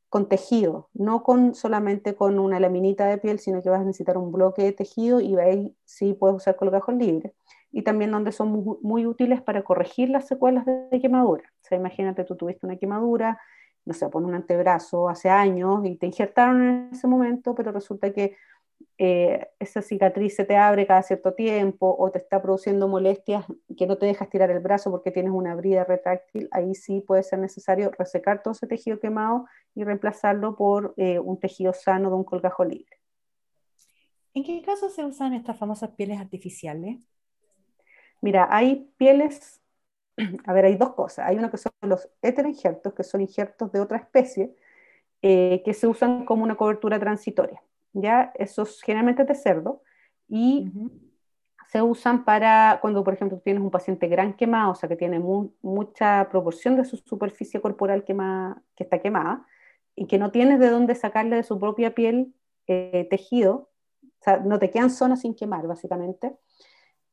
con 0.08 0.28
tejido, 0.28 0.88
no 0.92 1.22
con 1.22 1.54
solamente 1.54 2.16
con 2.16 2.40
una 2.40 2.58
laminita 2.58 3.06
de 3.06 3.18
piel, 3.18 3.38
sino 3.38 3.62
que 3.62 3.70
vas 3.70 3.82
a 3.82 3.84
necesitar 3.84 4.18
un 4.18 4.32
bloque 4.32 4.64
de 4.64 4.72
tejido 4.72 5.20
y 5.20 5.36
ahí 5.38 5.76
sí 5.84 6.14
puedes 6.14 6.38
usar 6.38 6.56
colgajos 6.56 6.96
libres. 6.96 7.32
y 7.70 7.82
también 7.82 8.10
donde 8.10 8.32
son 8.32 8.78
muy, 8.82 9.06
útiles 9.06 9.40
para 9.40 9.62
corregir 9.62 10.10
las 10.10 10.26
secuelas 10.26 10.66
de, 10.66 11.00
quemadura. 11.00 11.44
O 11.62 11.64
sea, 11.68 11.78
imagínate, 11.78 12.24
tú 12.24 12.34
tuviste 12.34 12.66
una 12.66 12.76
quemadura, 12.76 13.38
no 13.84 13.94
sé, 13.94 14.08
pon 14.08 14.24
un 14.24 14.34
antebrazo 14.34 15.08
hace 15.08 15.28
años 15.30 15.84
y 15.84 15.94
te 15.94 16.06
injertaron 16.06 16.60
en 16.62 16.88
ese 16.92 17.06
momento, 17.06 17.54
pero 17.54 17.70
resulta 17.70 18.12
que 18.12 18.34
eh, 18.98 19.48
esa 19.58 19.80
cicatriz 19.80 20.36
se 20.36 20.44
te 20.44 20.56
abre 20.56 20.86
cada 20.86 21.02
cierto 21.02 21.32
tiempo 21.32 21.96
o 21.98 22.10
te 22.10 22.18
está 22.18 22.42
produciendo 22.42 22.86
molestias 22.86 23.46
que 23.76 23.86
no 23.86 23.96
te 23.96 24.06
dejas 24.06 24.28
tirar 24.28 24.50
el 24.50 24.60
brazo 24.60 24.90
porque 24.90 25.10
tienes 25.10 25.32
una 25.32 25.54
brida 25.54 25.84
retráctil, 25.84 26.48
ahí 26.52 26.74
sí 26.74 27.00
puede 27.00 27.22
ser 27.22 27.38
necesario 27.38 27.90
resecar 27.98 28.42
todo 28.42 28.52
ese 28.52 28.66
tejido 28.66 29.00
quemado 29.00 29.46
y 29.74 29.84
reemplazarlo 29.84 30.54
por 30.54 30.92
eh, 30.96 31.18
un 31.18 31.40
tejido 31.40 31.72
sano 31.72 32.10
de 32.10 32.16
un 32.16 32.24
colgajo 32.24 32.64
libre. 32.64 33.00
¿En 34.34 34.44
qué 34.44 34.62
caso 34.62 34.90
se 34.90 35.04
usan 35.04 35.32
estas 35.32 35.58
famosas 35.58 35.90
pieles 35.90 36.20
artificiales? 36.20 36.98
Mira, 38.20 38.48
hay 38.50 38.92
pieles, 38.96 39.60
a 40.44 40.52
ver, 40.52 40.66
hay 40.66 40.76
dos 40.76 40.94
cosas. 40.94 41.26
Hay 41.26 41.36
uno 41.36 41.50
que 41.50 41.56
son 41.56 41.72
los 41.80 42.08
heteroinjertos, 42.22 42.92
que 42.92 43.02
son 43.02 43.22
injertos 43.22 43.72
de 43.72 43.80
otra 43.80 43.98
especie, 43.98 44.54
eh, 45.22 45.62
que 45.64 45.74
se 45.74 45.86
usan 45.86 46.24
como 46.24 46.44
una 46.44 46.56
cobertura 46.56 46.98
transitoria. 46.98 47.62
¿Ya? 47.92 48.32
Esos 48.34 48.80
generalmente 48.82 49.24
de 49.24 49.34
cerdo 49.34 49.82
y 50.28 50.70
se 51.70 51.82
usan 51.82 52.24
para 52.24 52.78
cuando, 52.80 53.04
por 53.04 53.14
ejemplo, 53.14 53.38
tienes 53.38 53.62
un 53.62 53.70
paciente 53.70 54.08
gran 54.08 54.34
quemado, 54.34 54.72
o 54.72 54.74
sea, 54.74 54.88
que 54.88 54.96
tiene 54.96 55.20
mucha 55.20 56.28
proporción 56.28 56.76
de 56.76 56.84
su 56.84 56.96
superficie 56.96 57.60
corporal 57.60 58.04
quemada, 58.04 58.60
que 58.74 58.84
está 58.84 58.98
quemada 58.98 59.46
y 59.94 60.06
que 60.06 60.18
no 60.18 60.32
tienes 60.32 60.58
de 60.58 60.68
dónde 60.68 60.94
sacarle 60.94 61.36
de 61.36 61.42
su 61.44 61.58
propia 61.60 61.94
piel 61.94 62.34
eh, 62.66 63.06
tejido, 63.08 63.70
o 64.02 64.22
sea, 64.22 64.38
no 64.38 64.58
te 64.58 64.70
quedan 64.70 64.90
zonas 64.90 65.20
sin 65.20 65.34
quemar, 65.34 65.66
básicamente. 65.66 66.36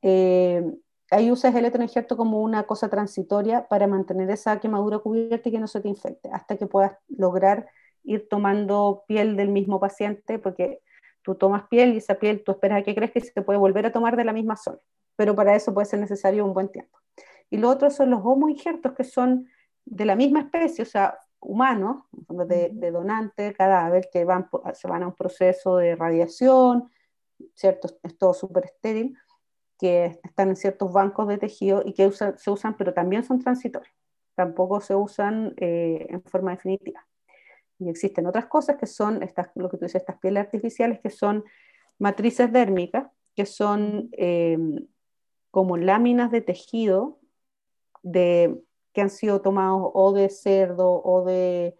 Eh, 0.01 0.63
ahí 1.11 1.31
usas 1.31 1.53
el 1.53 1.59
electroinjerto 1.59 2.17
como 2.17 2.41
una 2.41 2.63
cosa 2.63 2.89
transitoria 2.89 3.67
para 3.67 3.87
mantener 3.87 4.29
esa 4.29 4.59
quemadura 4.59 4.99
cubierta 4.99 5.49
y 5.49 5.51
que 5.51 5.59
no 5.59 5.67
se 5.67 5.81
te 5.81 5.87
infecte, 5.87 6.29
hasta 6.31 6.57
que 6.57 6.65
puedas 6.65 6.93
lograr 7.09 7.67
ir 8.07 8.27
tomando 8.29 9.03
piel 9.07 9.35
del 9.35 9.49
mismo 9.49 9.79
paciente, 9.79 10.39
porque 10.39 10.81
tú 11.21 11.35
tomas 11.35 11.67
piel 11.67 11.93
y 11.93 11.97
esa 11.97 12.15
piel 12.15 12.43
tú 12.43 12.53
esperas 12.53 12.79
a 12.79 12.83
que 12.83 12.95
crezca 12.95 13.19
y 13.19 13.21
se 13.21 13.41
puede 13.41 13.59
volver 13.59 13.85
a 13.85 13.91
tomar 13.91 14.15
de 14.15 14.23
la 14.23 14.33
misma 14.33 14.55
zona, 14.55 14.79
pero 15.15 15.35
para 15.35 15.55
eso 15.55 15.73
puede 15.73 15.85
ser 15.85 15.99
necesario 15.99 16.45
un 16.45 16.53
buen 16.53 16.69
tiempo. 16.69 16.97
Y 17.49 17.57
lo 17.57 17.69
otro 17.69 17.89
son 17.89 18.09
los 18.09 18.21
homoinjertos, 18.23 18.93
que 18.93 19.03
son 19.03 19.47
de 19.85 20.05
la 20.05 20.15
misma 20.15 20.39
especie, 20.39 20.83
o 20.83 20.87
sea, 20.87 21.19
humanos, 21.39 22.03
de, 22.11 22.69
de 22.73 22.91
donante, 22.91 23.53
cadáver, 23.53 24.09
que 24.11 24.25
van, 24.25 24.49
se 24.73 24.87
van 24.87 25.03
a 25.03 25.07
un 25.07 25.15
proceso 25.15 25.77
de 25.77 25.95
radiación, 25.95 26.89
¿cierto? 27.53 27.89
Es 28.03 28.17
todo 28.17 28.33
súper 28.33 28.65
estéril, 28.65 29.17
que 29.77 30.19
están 30.23 30.49
en 30.49 30.55
ciertos 30.55 30.91
bancos 30.91 31.27
de 31.27 31.37
tejido 31.37 31.83
y 31.85 31.93
que 31.93 32.09
se 32.11 32.51
usan, 32.51 32.77
pero 32.77 32.93
también 32.93 33.23
son 33.23 33.39
transitorios, 33.39 33.93
tampoco 34.35 34.81
se 34.81 34.95
usan 34.95 35.53
eh, 35.57 36.07
en 36.09 36.23
forma 36.23 36.51
definitiva. 36.51 37.05
Y 37.79 37.89
existen 37.89 38.25
otras 38.25 38.47
cosas 38.47 38.77
que 38.77 38.87
son, 38.87 39.21
estas, 39.23 39.49
lo 39.55 39.69
que 39.69 39.77
tú 39.77 39.85
dices, 39.85 40.01
estas 40.01 40.19
pieles 40.19 40.43
artificiales, 40.43 40.99
que 40.99 41.09
son 41.09 41.43
matrices 41.99 42.51
dérmicas, 42.51 43.07
que 43.35 43.45
son 43.45 44.09
em, 44.13 44.87
como 45.51 45.77
láminas 45.77 46.31
de 46.31 46.41
tejido 46.41 47.19
de, 48.03 48.59
que 48.93 49.01
han 49.01 49.09
sido 49.09 49.41
tomados 49.41 49.91
o 49.93 50.13
de 50.13 50.29
cerdo 50.29 51.01
o 51.03 51.23
de, 51.23 51.77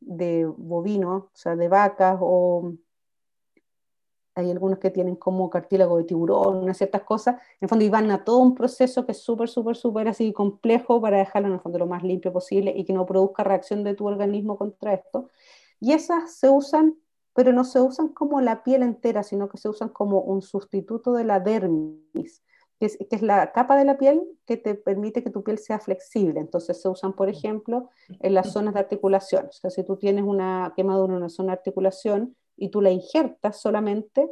de 0.00 0.44
bovino, 0.44 1.14
o 1.14 1.30
sea, 1.34 1.56
de 1.56 1.68
vacas 1.68 2.18
o 2.20 2.74
hay 4.34 4.50
algunos 4.50 4.78
que 4.78 4.90
tienen 4.90 5.16
como 5.16 5.50
cartílago 5.50 5.98
de 5.98 6.04
tiburón, 6.04 6.58
unas 6.58 6.78
ciertas 6.78 7.02
cosas, 7.02 7.34
en 7.34 7.58
el 7.62 7.68
fondo 7.68 7.84
y 7.84 7.88
van 7.90 8.10
a 8.10 8.24
todo 8.24 8.38
un 8.38 8.54
proceso 8.54 9.04
que 9.04 9.12
es 9.12 9.22
súper, 9.22 9.48
súper, 9.48 9.76
súper 9.76 10.08
así 10.08 10.32
complejo 10.32 11.00
para 11.00 11.18
dejarlo 11.18 11.48
en 11.48 11.54
el 11.54 11.60
fondo 11.60 11.78
lo 11.78 11.86
más 11.86 12.02
limpio 12.02 12.32
posible 12.32 12.72
y 12.74 12.84
que 12.84 12.92
no 12.92 13.04
produzca 13.04 13.44
reacción 13.44 13.84
de 13.84 13.94
tu 13.94 14.06
organismo 14.06 14.56
contra 14.56 14.94
esto. 14.94 15.28
Y 15.80 15.92
esas 15.92 16.34
se 16.36 16.48
usan, 16.48 16.96
pero 17.34 17.52
no 17.52 17.64
se 17.64 17.80
usan 17.80 18.08
como 18.08 18.40
la 18.40 18.62
piel 18.62 18.82
entera, 18.82 19.22
sino 19.22 19.48
que 19.48 19.58
se 19.58 19.68
usan 19.68 19.90
como 19.90 20.20
un 20.20 20.40
sustituto 20.40 21.12
de 21.12 21.24
la 21.24 21.40
dermis, 21.40 22.42
que 22.78 22.86
es, 22.86 22.96
que 22.96 23.16
es 23.16 23.22
la 23.22 23.52
capa 23.52 23.76
de 23.76 23.84
la 23.84 23.98
piel 23.98 24.22
que 24.46 24.56
te 24.56 24.74
permite 24.74 25.22
que 25.22 25.30
tu 25.30 25.42
piel 25.42 25.58
sea 25.58 25.78
flexible. 25.78 26.40
Entonces 26.40 26.80
se 26.80 26.88
usan, 26.88 27.12
por 27.12 27.28
ejemplo, 27.28 27.90
en 28.20 28.34
las 28.34 28.52
zonas 28.52 28.74
de 28.74 28.80
articulación. 28.80 29.46
O 29.46 29.52
sea, 29.52 29.70
si 29.70 29.84
tú 29.84 29.96
tienes 29.96 30.24
una 30.24 30.72
quemadura 30.74 31.12
en 31.12 31.18
una 31.18 31.28
zona 31.28 31.48
de 31.48 31.58
articulación, 31.58 32.34
y 32.62 32.68
tú 32.68 32.80
la 32.80 32.92
injertas 32.92 33.60
solamente, 33.60 34.30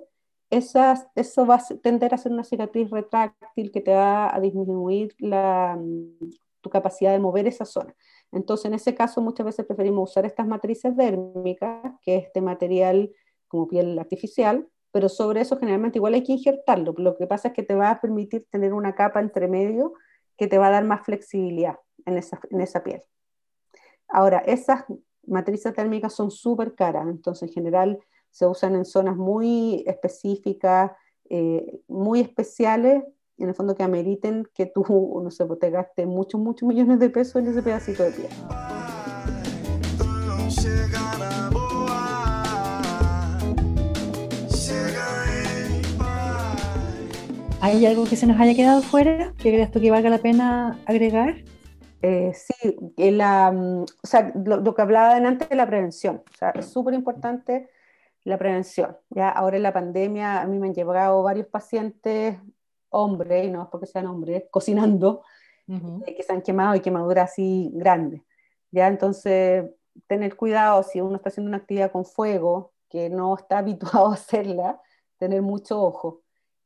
esas, 0.51 1.09
eso 1.17 1.47
va 1.47 1.57
a 1.57 1.65
tender 1.83 2.15
a 2.15 2.19
ser 2.19 2.31
una 2.31 2.45
cicatriz 2.45 2.89
retráctil 2.89 3.73
que 3.73 3.81
te 3.81 3.93
va 3.93 4.33
a 4.33 4.39
disminuir 4.39 5.17
la, 5.19 5.77
mm, 5.77 6.31
tu 6.61 6.71
capacidad 6.71 7.11
de 7.11 7.19
mover 7.19 7.49
esa 7.49 7.65
zona. 7.65 7.93
Entonces, 8.31 8.67
en 8.67 8.75
ese 8.75 8.95
caso, 8.95 9.21
muchas 9.21 9.47
veces 9.47 9.67
preferimos 9.67 10.11
usar 10.11 10.27
estas 10.27 10.47
matrices 10.47 10.97
dérmicas, 10.97 11.93
que 12.03 12.19
es 12.19 12.27
este 12.27 12.41
material 12.41 13.11
como 13.49 13.67
piel 13.67 13.99
artificial, 13.99 14.69
pero 14.93 15.09
sobre 15.09 15.41
eso 15.41 15.57
generalmente 15.57 15.99
igual 15.99 16.15
hay 16.15 16.23
que 16.23 16.33
injertarlo. 16.33 16.95
Lo 16.99 17.17
que 17.17 17.27
pasa 17.27 17.49
es 17.49 17.55
que 17.55 17.65
te 17.65 17.75
va 17.75 17.91
a 17.91 18.01
permitir 18.01 18.47
tener 18.49 18.73
una 18.75 18.95
capa 18.95 19.19
entre 19.19 19.49
medio 19.49 19.95
que 20.37 20.47
te 20.47 20.57
va 20.59 20.69
a 20.69 20.71
dar 20.71 20.85
más 20.85 21.05
flexibilidad 21.05 21.81
en 22.07 22.17
esa, 22.17 22.39
en 22.49 22.61
esa 22.61 22.85
piel. 22.85 23.03
Ahora, 24.07 24.39
esas 24.39 24.85
matrices 25.27 25.75
térmicas 25.75 26.13
son 26.15 26.31
súper 26.31 26.75
caras, 26.75 27.07
entonces 27.09 27.49
en 27.49 27.55
general 27.55 27.99
se 28.31 28.47
usan 28.47 28.75
en 28.75 28.85
zonas 28.85 29.17
muy 29.17 29.85
específicas, 29.87 30.93
eh, 31.29 31.81
muy 31.89 32.21
especiales, 32.21 33.05
en 33.39 33.49
el 33.49 33.55
fondo 33.55 33.75
que 33.75 33.83
ameriten 33.83 34.47
que 34.55 34.67
tú, 34.67 34.85
no 35.23 35.31
sé, 35.31 35.47
pues, 35.47 35.59
te 35.59 35.71
gastes 35.71 36.07
muchos, 36.07 36.41
muchos 36.41 36.69
millones 36.69 36.99
de 36.99 37.11
pesos 37.11 37.37
en 37.37 37.49
ese 37.49 37.63
pedacito 37.63 38.03
de 38.03 38.11
piel. 38.11 38.29
¿Hay 47.63 47.85
algo 47.85 48.05
que 48.05 48.17
se 48.17 48.27
nos 48.27 48.41
haya 48.41 48.55
quedado 48.55 48.81
fuera 48.81 49.35
que 49.37 49.53
creas 49.53 49.71
tú 49.71 49.81
que 49.81 49.91
valga 49.91 50.09
la 50.09 50.19
pena 50.19 50.81
agregar? 50.87 51.37
Eh, 52.03 52.33
sí, 52.35 52.77
la, 52.97 53.53
mm, 53.53 53.83
o 53.83 54.07
sea, 54.07 54.33
lo, 54.35 54.75
que 54.75 54.83
hablaba 54.83 55.17
antes 55.17 55.49
de 55.49 55.57
la 55.57 55.67
prevención. 55.67 56.23
O 56.33 56.37
sea, 56.37 56.51
es 56.51 56.67
súper 56.67 56.95
importante 56.95 57.69
la 58.25 58.39
prevención. 58.39 58.97
Ya 59.11 59.29
ahora 59.29 59.57
en 59.57 59.62
la 59.62 59.73
pandemia 59.73 60.41
a 60.41 60.47
mí 60.47 60.59
me 60.59 60.69
han 60.69 60.75
llegado 60.75 61.23
varios 61.23 61.47
pacientes, 61.47 62.39
hombres, 62.91 63.47
y 63.47 63.50
no 63.50 63.62
es 63.62 63.69
porque 63.69 63.87
sean 63.87 64.07
hombres, 64.07 64.45
cocinando, 64.50 65.23
eh, 65.69 66.15
que 66.17 66.23
se 66.23 66.33
han 66.33 66.43
quemado 66.43 66.75
y 66.75 66.81
quemaduras 66.81 67.31
así 67.31 67.71
grandes. 67.75 68.23
Ya 68.71 68.89
entonces, 68.89 69.71
tener 70.07 70.37
cuidado 70.37 70.83
si 70.83 71.00
uno 71.00 71.17
está 71.17 71.29
haciendo 71.29 71.49
una 71.49 71.59
actividad 71.59 71.93
con 71.93 72.05
fuego, 72.05 72.73
que 72.89 73.09
no 73.09 73.35
está 73.37 73.59
habituado 73.59 74.09
a 74.09 74.15
hacerla, 74.15 74.81
tener 75.19 75.43
mucho 75.43 75.83
ojo. 75.83 76.23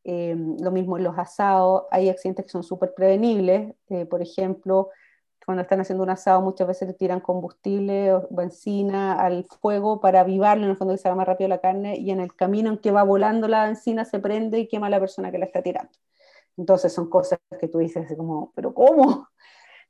Eh, 0.07 0.37
lo 0.61 0.71
mismo 0.71 0.99
en 0.99 1.05
los 1.05 1.17
asados, 1.19 1.85
hay 1.91 2.11
accidentes 2.11 2.45
que 2.45 2.51
son 2.51 2.63
súper 2.63 2.93
prevenibles, 2.95 3.75
por 4.11 4.21
ejemplo, 4.21 4.91
cuando 5.45 5.63
están 5.63 5.81
haciendo 5.81 6.03
un 6.03 6.11
asado 6.11 6.41
muchas 6.41 6.67
veces 6.67 6.89
le 6.89 6.95
tiran 6.95 7.21
combustible 7.21 8.13
o 8.13 8.27
benzina 8.31 9.21
al 9.21 9.45
fuego 9.45 10.01
para 10.01 10.21
avivarlo, 10.21 10.65
en 10.65 10.71
el 10.71 10.77
fondo 10.77 10.95
que 10.95 10.99
se 10.99 11.09
haga 11.09 11.17
más 11.17 11.27
rápido 11.27 11.49
la 11.49 11.61
carne, 11.61 11.97
y 11.97 12.11
en 12.11 12.21
el 12.21 12.35
camino 12.35 12.71
en 12.71 12.79
que 12.79 12.91
va 12.91 13.03
volando 13.03 13.49
la 13.49 13.67
benzina 13.67 14.05
se 14.05 14.19
prende 14.19 14.59
y 14.59 14.69
quema 14.69 14.87
a 14.89 14.91
la 14.91 15.01
persona 15.01 15.31
que 15.31 15.39
la 15.39 15.47
está 15.47 15.63
tirando. 15.63 15.93
Entonces 16.57 16.93
son 16.93 17.09
cosas 17.11 17.39
que 17.61 17.69
tú 17.69 17.79
dices 17.79 18.07
como, 18.17 18.53
pero 18.55 18.73
¿cómo? 18.75 19.29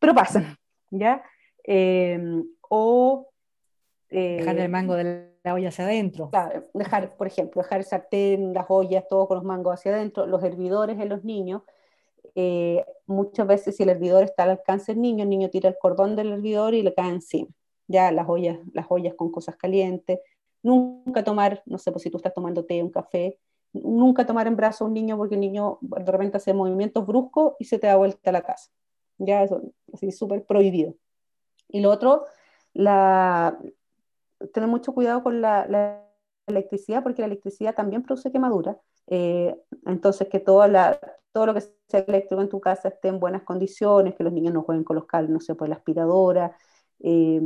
Pero 0.01 0.15
pasan, 0.15 0.57
¿ya? 0.91 1.23
Eh, 1.63 2.21
o... 2.69 3.31
Eh, 4.11 4.37
dejar 4.39 4.59
el 4.59 4.69
mango 4.69 4.95
de 4.95 5.35
la 5.43 5.55
olla 5.55 5.69
hacia 5.69 5.85
adentro. 5.85 6.31
Claro, 6.31 6.65
dejar, 6.75 7.17
por 7.17 7.27
ejemplo, 7.27 7.63
dejar 7.63 7.79
el 7.79 7.85
sartén, 7.85 8.53
las 8.53 8.67
ollas, 8.69 9.05
todo 9.09 9.29
con 9.29 9.37
los 9.37 9.45
mangos 9.45 9.75
hacia 9.75 9.93
adentro, 9.93 10.27
los 10.27 10.43
hervidores 10.43 10.99
en 11.01 11.09
los 11.09 11.25
niños, 11.25 11.63
eh, 12.35 12.85
muchas 13.07 13.47
veces 13.47 13.77
si 13.77 13.83
el 13.83 13.91
hervidor 13.91 14.25
está 14.25 14.45
al 14.45 14.51
alcance 14.51 14.93
del 14.93 15.03
niño, 15.03 15.23
el 15.23 15.31
niño 15.31 15.51
tira 15.51 15.69
el 15.69 15.77
cordón 15.81 16.17
del 16.17 16.33
hervidor 16.33 16.75
y 16.75 16.83
le 16.83 16.95
cae 16.95 17.11
encima. 17.11 17.49
Ya 17.87 18.11
las 18.13 18.29
ollas, 18.29 18.59
las 18.73 18.87
ollas 18.89 19.15
con 19.15 19.31
cosas 19.31 19.57
calientes. 19.57 20.19
Nunca 20.63 21.23
tomar, 21.23 21.63
no 21.67 21.79
sé, 21.79 21.93
pues 21.93 22.03
si 22.03 22.11
tú 22.11 22.17
estás 22.17 22.35
tomando 22.35 22.65
té, 22.65 22.83
un 22.83 22.91
café, 22.91 23.39
nunca 23.73 24.27
tomar 24.27 24.47
en 24.47 24.57
brazos 24.57 24.83
a 24.83 24.85
un 24.87 24.95
niño 24.95 25.17
porque 25.17 25.35
el 25.35 25.41
niño 25.41 25.79
de 25.81 26.11
repente 26.11 26.39
hace 26.39 26.55
movimientos 26.55 27.07
bruscos 27.07 27.55
y 27.59 27.65
se 27.65 27.79
te 27.79 27.87
da 27.87 27.97
vuelta 27.97 28.31
a 28.31 28.33
la 28.33 28.43
casa. 28.43 28.71
Ya 29.19 29.43
eso, 29.43 29.63
así 29.93 30.11
súper 30.11 30.45
prohibido. 30.45 30.95
Y 31.69 31.81
lo 31.81 31.91
otro, 31.91 32.25
la, 32.73 33.59
tener 34.53 34.69
mucho 34.69 34.93
cuidado 34.93 35.23
con 35.23 35.41
la, 35.41 35.67
la 35.69 36.03
electricidad 36.47 37.03
porque 37.03 37.23
la 37.23 37.27
electricidad 37.27 37.75
también 37.75 38.03
produce 38.03 38.33
quemadura 38.33 38.79
eh, 39.07 39.57
entonces, 39.87 40.29
que 40.29 40.41
toda 40.41 40.69
la, 40.69 41.01
todo 41.33 41.47
lo 41.47 41.55
que 41.55 41.61
sea 41.61 42.01
eléctrico 42.07 42.43
en 42.43 42.49
tu 42.49 42.61
casa 42.61 42.89
esté 42.89 43.09
en 43.09 43.21
buenas 43.21 43.43
condiciones, 43.43 44.15
que 44.15 44.25
los 44.25 44.33
niños 44.33 44.55
no 44.55 44.63
jueguen 44.63 44.85
con 44.85 44.97
los 44.97 45.07
cables, 45.07 45.31
no 45.31 45.41
sé, 45.41 45.55
por 45.55 45.69
la 45.69 45.77
aspiradora, 45.77 46.57
eh, 47.01 47.41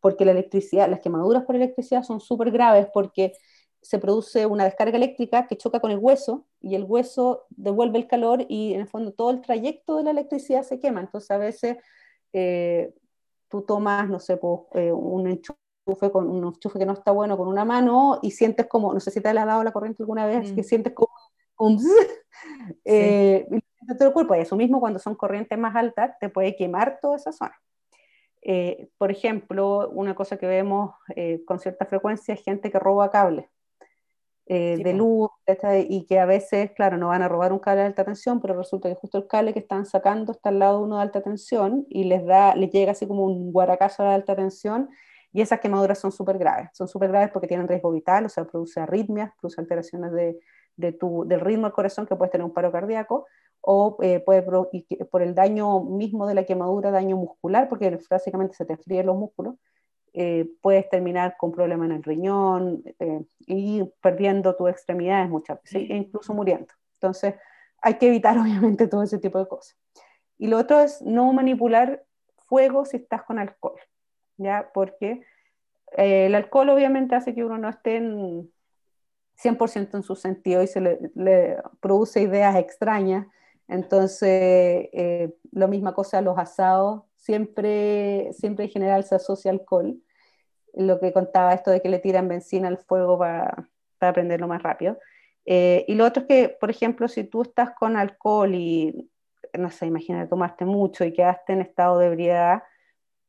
porque 0.00 0.24
la 0.24 0.32
electricidad, 0.32 0.88
las 0.88 1.00
quemaduras 1.00 1.44
por 1.44 1.56
electricidad 1.56 2.02
son 2.02 2.20
súper 2.20 2.50
graves 2.50 2.88
porque 2.92 3.32
se 3.80 3.98
produce 3.98 4.46
una 4.46 4.64
descarga 4.64 4.96
eléctrica 4.96 5.46
que 5.46 5.56
choca 5.56 5.80
con 5.80 5.90
el 5.90 5.98
hueso 5.98 6.46
y 6.60 6.74
el 6.74 6.84
hueso 6.84 7.46
devuelve 7.50 7.98
el 7.98 8.06
calor 8.08 8.44
y 8.48 8.74
en 8.74 8.80
el 8.80 8.88
fondo 8.88 9.12
todo 9.12 9.30
el 9.30 9.40
trayecto 9.40 9.96
de 9.96 10.04
la 10.04 10.10
electricidad 10.10 10.62
se 10.62 10.80
quema. 10.80 11.00
Entonces 11.00 11.30
a 11.30 11.38
veces 11.38 11.76
eh, 12.32 12.92
tú 13.48 13.62
tomas, 13.62 14.08
no 14.08 14.18
sé, 14.20 14.36
pues, 14.36 14.60
eh, 14.74 14.92
un 14.92 15.28
enchufe 15.28 15.58
con 16.12 16.28
un 16.28 16.44
enchufe 16.44 16.78
que 16.78 16.86
no 16.86 16.92
está 16.92 17.12
bueno 17.12 17.36
con 17.36 17.48
una 17.48 17.64
mano 17.64 18.18
y 18.22 18.32
sientes 18.32 18.66
como, 18.66 18.92
no 18.92 19.00
sé 19.00 19.10
si 19.10 19.20
te 19.20 19.28
has 19.28 19.34
dado 19.34 19.62
la 19.62 19.72
corriente 19.72 20.02
alguna 20.02 20.26
vez, 20.26 20.52
que 20.52 20.62
mm. 20.62 20.64
sientes 20.64 20.92
como 20.92 21.12
un 21.58 21.80
eh, 22.84 23.46
todo 23.94 24.08
el 24.08 24.14
cuerpo. 24.14 24.34
Y 24.34 24.40
eso 24.40 24.56
mismo 24.56 24.80
cuando 24.80 24.98
son 24.98 25.14
corrientes 25.14 25.58
más 25.58 25.76
altas 25.76 26.18
te 26.18 26.28
puede 26.28 26.56
quemar 26.56 26.98
toda 27.00 27.16
esa 27.16 27.32
zona. 27.32 27.56
Eh, 28.42 28.88
por 28.98 29.10
ejemplo, 29.10 29.90
una 29.90 30.14
cosa 30.14 30.36
que 30.36 30.46
vemos 30.46 30.94
eh, 31.14 31.42
con 31.46 31.58
cierta 31.58 31.86
frecuencia 31.86 32.34
es 32.34 32.44
gente 32.44 32.70
que 32.70 32.78
roba 32.78 33.10
cables 33.10 33.46
eh, 34.46 34.78
de 34.80 34.92
luz 34.92 35.30
y 35.88 36.06
que 36.06 36.20
a 36.20 36.26
veces, 36.26 36.70
claro, 36.70 36.96
no 36.96 37.08
van 37.08 37.22
a 37.22 37.28
robar 37.28 37.52
un 37.52 37.58
cable 37.58 37.80
de 37.80 37.86
alta 37.88 38.04
tensión, 38.04 38.40
pero 38.40 38.54
resulta 38.54 38.88
que 38.88 38.94
justo 38.94 39.18
el 39.18 39.26
cable 39.26 39.52
que 39.52 39.58
están 39.58 39.84
sacando 39.84 40.30
está 40.30 40.50
al 40.50 40.60
lado 40.60 40.78
de 40.78 40.84
uno 40.84 40.96
de 40.96 41.02
alta 41.02 41.22
tensión 41.22 41.86
y 41.88 42.04
les, 42.04 42.24
da, 42.24 42.54
les 42.54 42.70
llega 42.70 42.92
así 42.92 43.08
como 43.08 43.24
un 43.24 43.52
guaracazo 43.52 44.04
de 44.04 44.10
alta 44.10 44.36
tensión 44.36 44.90
y 45.36 45.42
esas 45.42 45.60
quemaduras 45.60 45.98
son 45.98 46.12
súper 46.12 46.38
graves. 46.38 46.70
Son 46.72 46.88
súper 46.88 47.10
graves 47.10 47.30
porque 47.30 47.46
tienen 47.46 47.68
riesgo 47.68 47.92
vital, 47.92 48.24
o 48.24 48.28
sea, 48.30 48.46
produce 48.46 48.80
arritmias, 48.80 49.32
produce 49.38 49.60
alteraciones 49.60 50.10
de, 50.12 50.40
de 50.76 50.92
tu, 50.92 51.26
del 51.28 51.40
ritmo 51.40 51.64
del 51.64 51.74
corazón 51.74 52.06
que 52.06 52.16
puedes 52.16 52.32
tener 52.32 52.46
un 52.46 52.54
paro 52.54 52.72
cardíaco 52.72 53.26
o 53.60 53.98
eh, 54.00 54.20
puede 54.20 54.42
por 55.10 55.20
el 55.20 55.34
daño 55.34 55.80
mismo 55.80 56.26
de 56.26 56.34
la 56.34 56.44
quemadura, 56.44 56.90
daño 56.90 57.18
muscular, 57.18 57.68
porque 57.68 57.98
básicamente 58.08 58.54
se 58.54 58.64
te 58.64 58.78
fríen 58.78 59.04
los 59.04 59.16
músculos, 59.18 59.56
eh, 60.14 60.48
puedes 60.62 60.88
terminar 60.88 61.36
con 61.36 61.52
problemas 61.52 61.90
en 61.90 61.96
el 61.96 62.02
riñón 62.02 62.82
eh, 62.98 63.22
y 63.40 63.84
perdiendo 64.00 64.56
tus 64.56 64.70
extremidades 64.70 65.28
muchas 65.28 65.62
veces, 65.62 65.90
e 65.90 65.96
incluso 65.96 66.32
muriendo. 66.32 66.72
Entonces, 66.94 67.34
hay 67.82 67.98
que 67.98 68.06
evitar 68.06 68.38
obviamente 68.38 68.88
todo 68.88 69.02
ese 69.02 69.18
tipo 69.18 69.38
de 69.38 69.46
cosas. 69.46 69.76
Y 70.38 70.46
lo 70.46 70.56
otro 70.56 70.80
es 70.80 71.02
no 71.02 71.30
manipular 71.34 72.02
fuego 72.46 72.86
si 72.86 72.96
estás 72.96 73.22
con 73.24 73.38
alcohol, 73.38 73.78
¿ya? 74.36 74.70
Porque 74.72 75.22
el 75.92 76.34
alcohol 76.34 76.70
obviamente 76.70 77.14
hace 77.14 77.34
que 77.34 77.44
uno 77.44 77.58
no 77.58 77.68
esté 77.68 77.96
en 77.96 78.50
100% 79.36 79.96
en 79.96 80.02
su 80.02 80.16
sentido 80.16 80.62
y 80.62 80.66
se 80.66 80.80
le, 80.80 80.98
le 81.14 81.58
produce 81.80 82.22
ideas 82.22 82.56
extrañas 82.56 83.26
entonces, 83.68 84.88
eh, 84.92 85.34
la 85.52 85.66
misma 85.66 85.94
cosa, 85.94 86.20
los 86.20 86.38
asados, 86.38 87.02
siempre, 87.16 88.32
siempre 88.32 88.66
en 88.66 88.70
general 88.70 89.04
se 89.04 89.16
asocia 89.16 89.50
alcohol. 89.50 90.00
Lo 90.74 91.00
que 91.00 91.12
contaba 91.12 91.54
esto 91.54 91.70
de 91.70 91.80
que 91.82 91.88
le 91.88 91.98
tiran 91.98 92.28
benzina 92.28 92.68
al 92.68 92.78
fuego 92.78 93.18
para, 93.18 93.68
para 93.98 94.12
prenderlo 94.12 94.46
más 94.48 94.62
rápido. 94.62 94.98
Eh, 95.46 95.84
y 95.88 95.94
lo 95.94 96.04
otro 96.04 96.22
es 96.22 96.28
que, 96.28 96.48
por 96.60 96.70
ejemplo, 96.70 97.08
si 97.08 97.24
tú 97.24 97.42
estás 97.42 97.70
con 97.72 97.96
alcohol 97.96 98.54
y, 98.54 99.10
no 99.58 99.70
sé, 99.70 99.86
imagínate, 99.86 100.28
tomaste 100.28 100.64
mucho 100.64 101.04
y 101.04 101.12
quedaste 101.12 101.52
en 101.54 101.60
estado 101.62 101.98
de 101.98 102.06
ebriedad, 102.06 102.62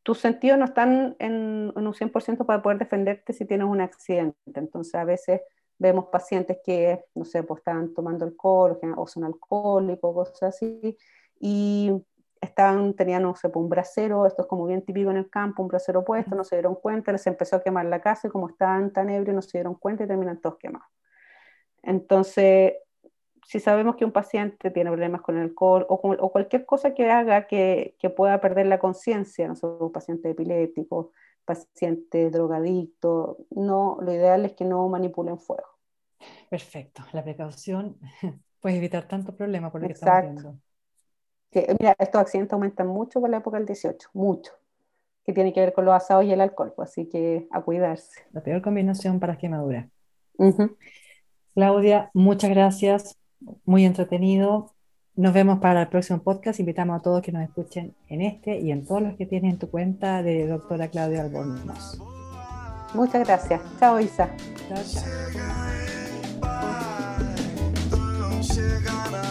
tus 0.08 0.20
sentidos 0.20 0.58
no 0.58 0.64
están 0.64 1.18
en, 1.20 1.74
en 1.76 1.86
un 1.86 1.94
100% 1.94 2.46
para 2.46 2.62
poder 2.62 2.78
defenderte 2.78 3.34
si 3.34 3.44
tienes 3.44 3.68
un 3.68 3.82
accidente. 3.82 4.38
Entonces, 4.56 4.96
a 4.96 5.04
veces 5.04 5.42
vemos 5.78 6.06
pacientes 6.06 6.60
que, 6.64 7.04
no 7.14 7.26
sé, 7.26 7.44
pues 7.44 7.58
estaban 7.58 7.94
tomando 7.94 8.24
alcohol 8.24 8.80
o 8.96 9.06
son 9.06 9.26
alcohólicos, 9.26 10.30
cosas 10.30 10.56
así, 10.56 10.98
y 11.42 11.92
estaban, 12.40 12.94
tenían, 12.94 13.24
no 13.24 13.36
sé, 13.36 13.50
pues 13.50 13.62
un 13.62 13.68
brasero, 13.68 14.26
esto 14.26 14.44
es 14.44 14.48
como 14.48 14.66
bien 14.66 14.82
típico 14.82 15.12
en 15.12 15.18
el 15.18 15.30
campo, 15.30 15.62
un 15.62 15.68
brasero 15.68 16.06
puesto, 16.06 16.36
no 16.36 16.46
se 16.46 16.56
dieron 16.56 16.76
cuenta, 16.76 17.12
les 17.12 17.28
empezó 17.28 17.58
a 17.58 17.62
quemar 17.62 17.86
la 17.88 18.00
casa 18.00 18.30
y 18.30 18.32
como 18.32 18.48
estaban 18.48 18.94
tan 18.94 19.10
ebrios 19.10 19.36
no 19.36 19.42
se 19.42 19.58
dieron 19.58 19.76
cuenta 19.76 20.06
y 20.06 20.08
terminan 20.08 20.40
todos 20.40 20.56
quemados. 20.56 20.88
Entonces, 21.84 22.76
si 23.48 23.62
sabemos 23.62 23.96
que 23.96 24.04
un 24.04 24.12
paciente 24.12 24.72
tiene 24.72 24.90
problemas 24.90 25.22
con 25.22 25.38
el 25.38 25.44
alcohol 25.44 25.86
o, 25.88 25.94
o 25.96 26.32
cualquier 26.34 26.66
cosa 26.66 26.94
que 26.94 27.10
haga 27.10 27.48
que, 27.48 27.96
que 27.98 28.10
pueda 28.10 28.42
perder 28.42 28.66
la 28.66 28.78
conciencia, 28.78 29.48
no 29.48 29.56
sé, 29.56 29.66
un 29.66 29.90
paciente 29.90 30.30
epiléptico, 30.30 31.14
paciente 31.46 32.30
drogadicto, 32.30 33.38
no, 33.52 34.00
lo 34.02 34.12
ideal 34.12 34.44
es 34.44 34.52
que 34.52 34.66
no 34.66 34.90
manipulen 34.90 35.40
fuego. 35.40 35.70
Perfecto, 36.50 37.04
la 37.14 37.24
precaución 37.24 37.98
puede 38.60 38.76
evitar 38.76 39.08
tanto 39.08 39.34
problema 39.34 39.72
por 39.72 39.82
lo 39.82 39.88
que 39.88 39.94
estamos 39.94 40.24
viendo. 40.24 40.58
Mira, 41.80 41.96
estos 41.98 42.20
accidentes 42.20 42.52
aumentan 42.52 42.88
mucho 42.88 43.22
por 43.22 43.30
la 43.30 43.38
época 43.38 43.56
del 43.56 43.66
18, 43.66 44.10
mucho, 44.12 44.52
que 45.24 45.32
tiene 45.32 45.54
que 45.54 45.62
ver 45.62 45.72
con 45.72 45.86
los 45.86 45.96
asados 45.96 46.26
y 46.26 46.34
el 46.34 46.42
alcohol, 46.42 46.74
pues, 46.76 46.90
así 46.90 47.08
que 47.08 47.48
a 47.52 47.62
cuidarse. 47.62 48.24
La 48.34 48.44
peor 48.44 48.62
combinación 48.62 49.22
para 49.22 49.38
quemadura. 49.38 49.90
Claudia, 51.56 52.12
muchas 52.14 52.50
gracias, 52.50 53.18
muy 53.66 53.86
entretenido. 53.86 54.74
Nos 55.16 55.34
vemos 55.34 55.60
para 55.60 55.82
el 55.82 55.88
próximo 55.88 56.20
podcast. 56.20 56.60
Invitamos 56.60 57.00
a 57.00 57.04
todos 57.04 57.22
que 57.22 57.32
nos 57.32 57.44
escuchen 57.44 57.96
en 58.10 58.22
este 58.22 58.60
y 58.60 58.72
en 58.72 58.86
todos 58.86 59.02
los 59.02 59.16
que 59.16 59.26
tienes 59.26 59.54
en 59.54 59.60
tu 59.60 59.70
cuenta 59.70 60.22
de 60.22 60.48
doctora 60.48 60.90
Claudia 60.90 61.22
Albornoz. 61.22 62.00
Muchas 62.94 63.28
gracias. 63.28 63.62
Chao, 63.80 64.00
Isa. 64.00 64.30
Chao, 64.70 64.84
chao. 69.12 69.27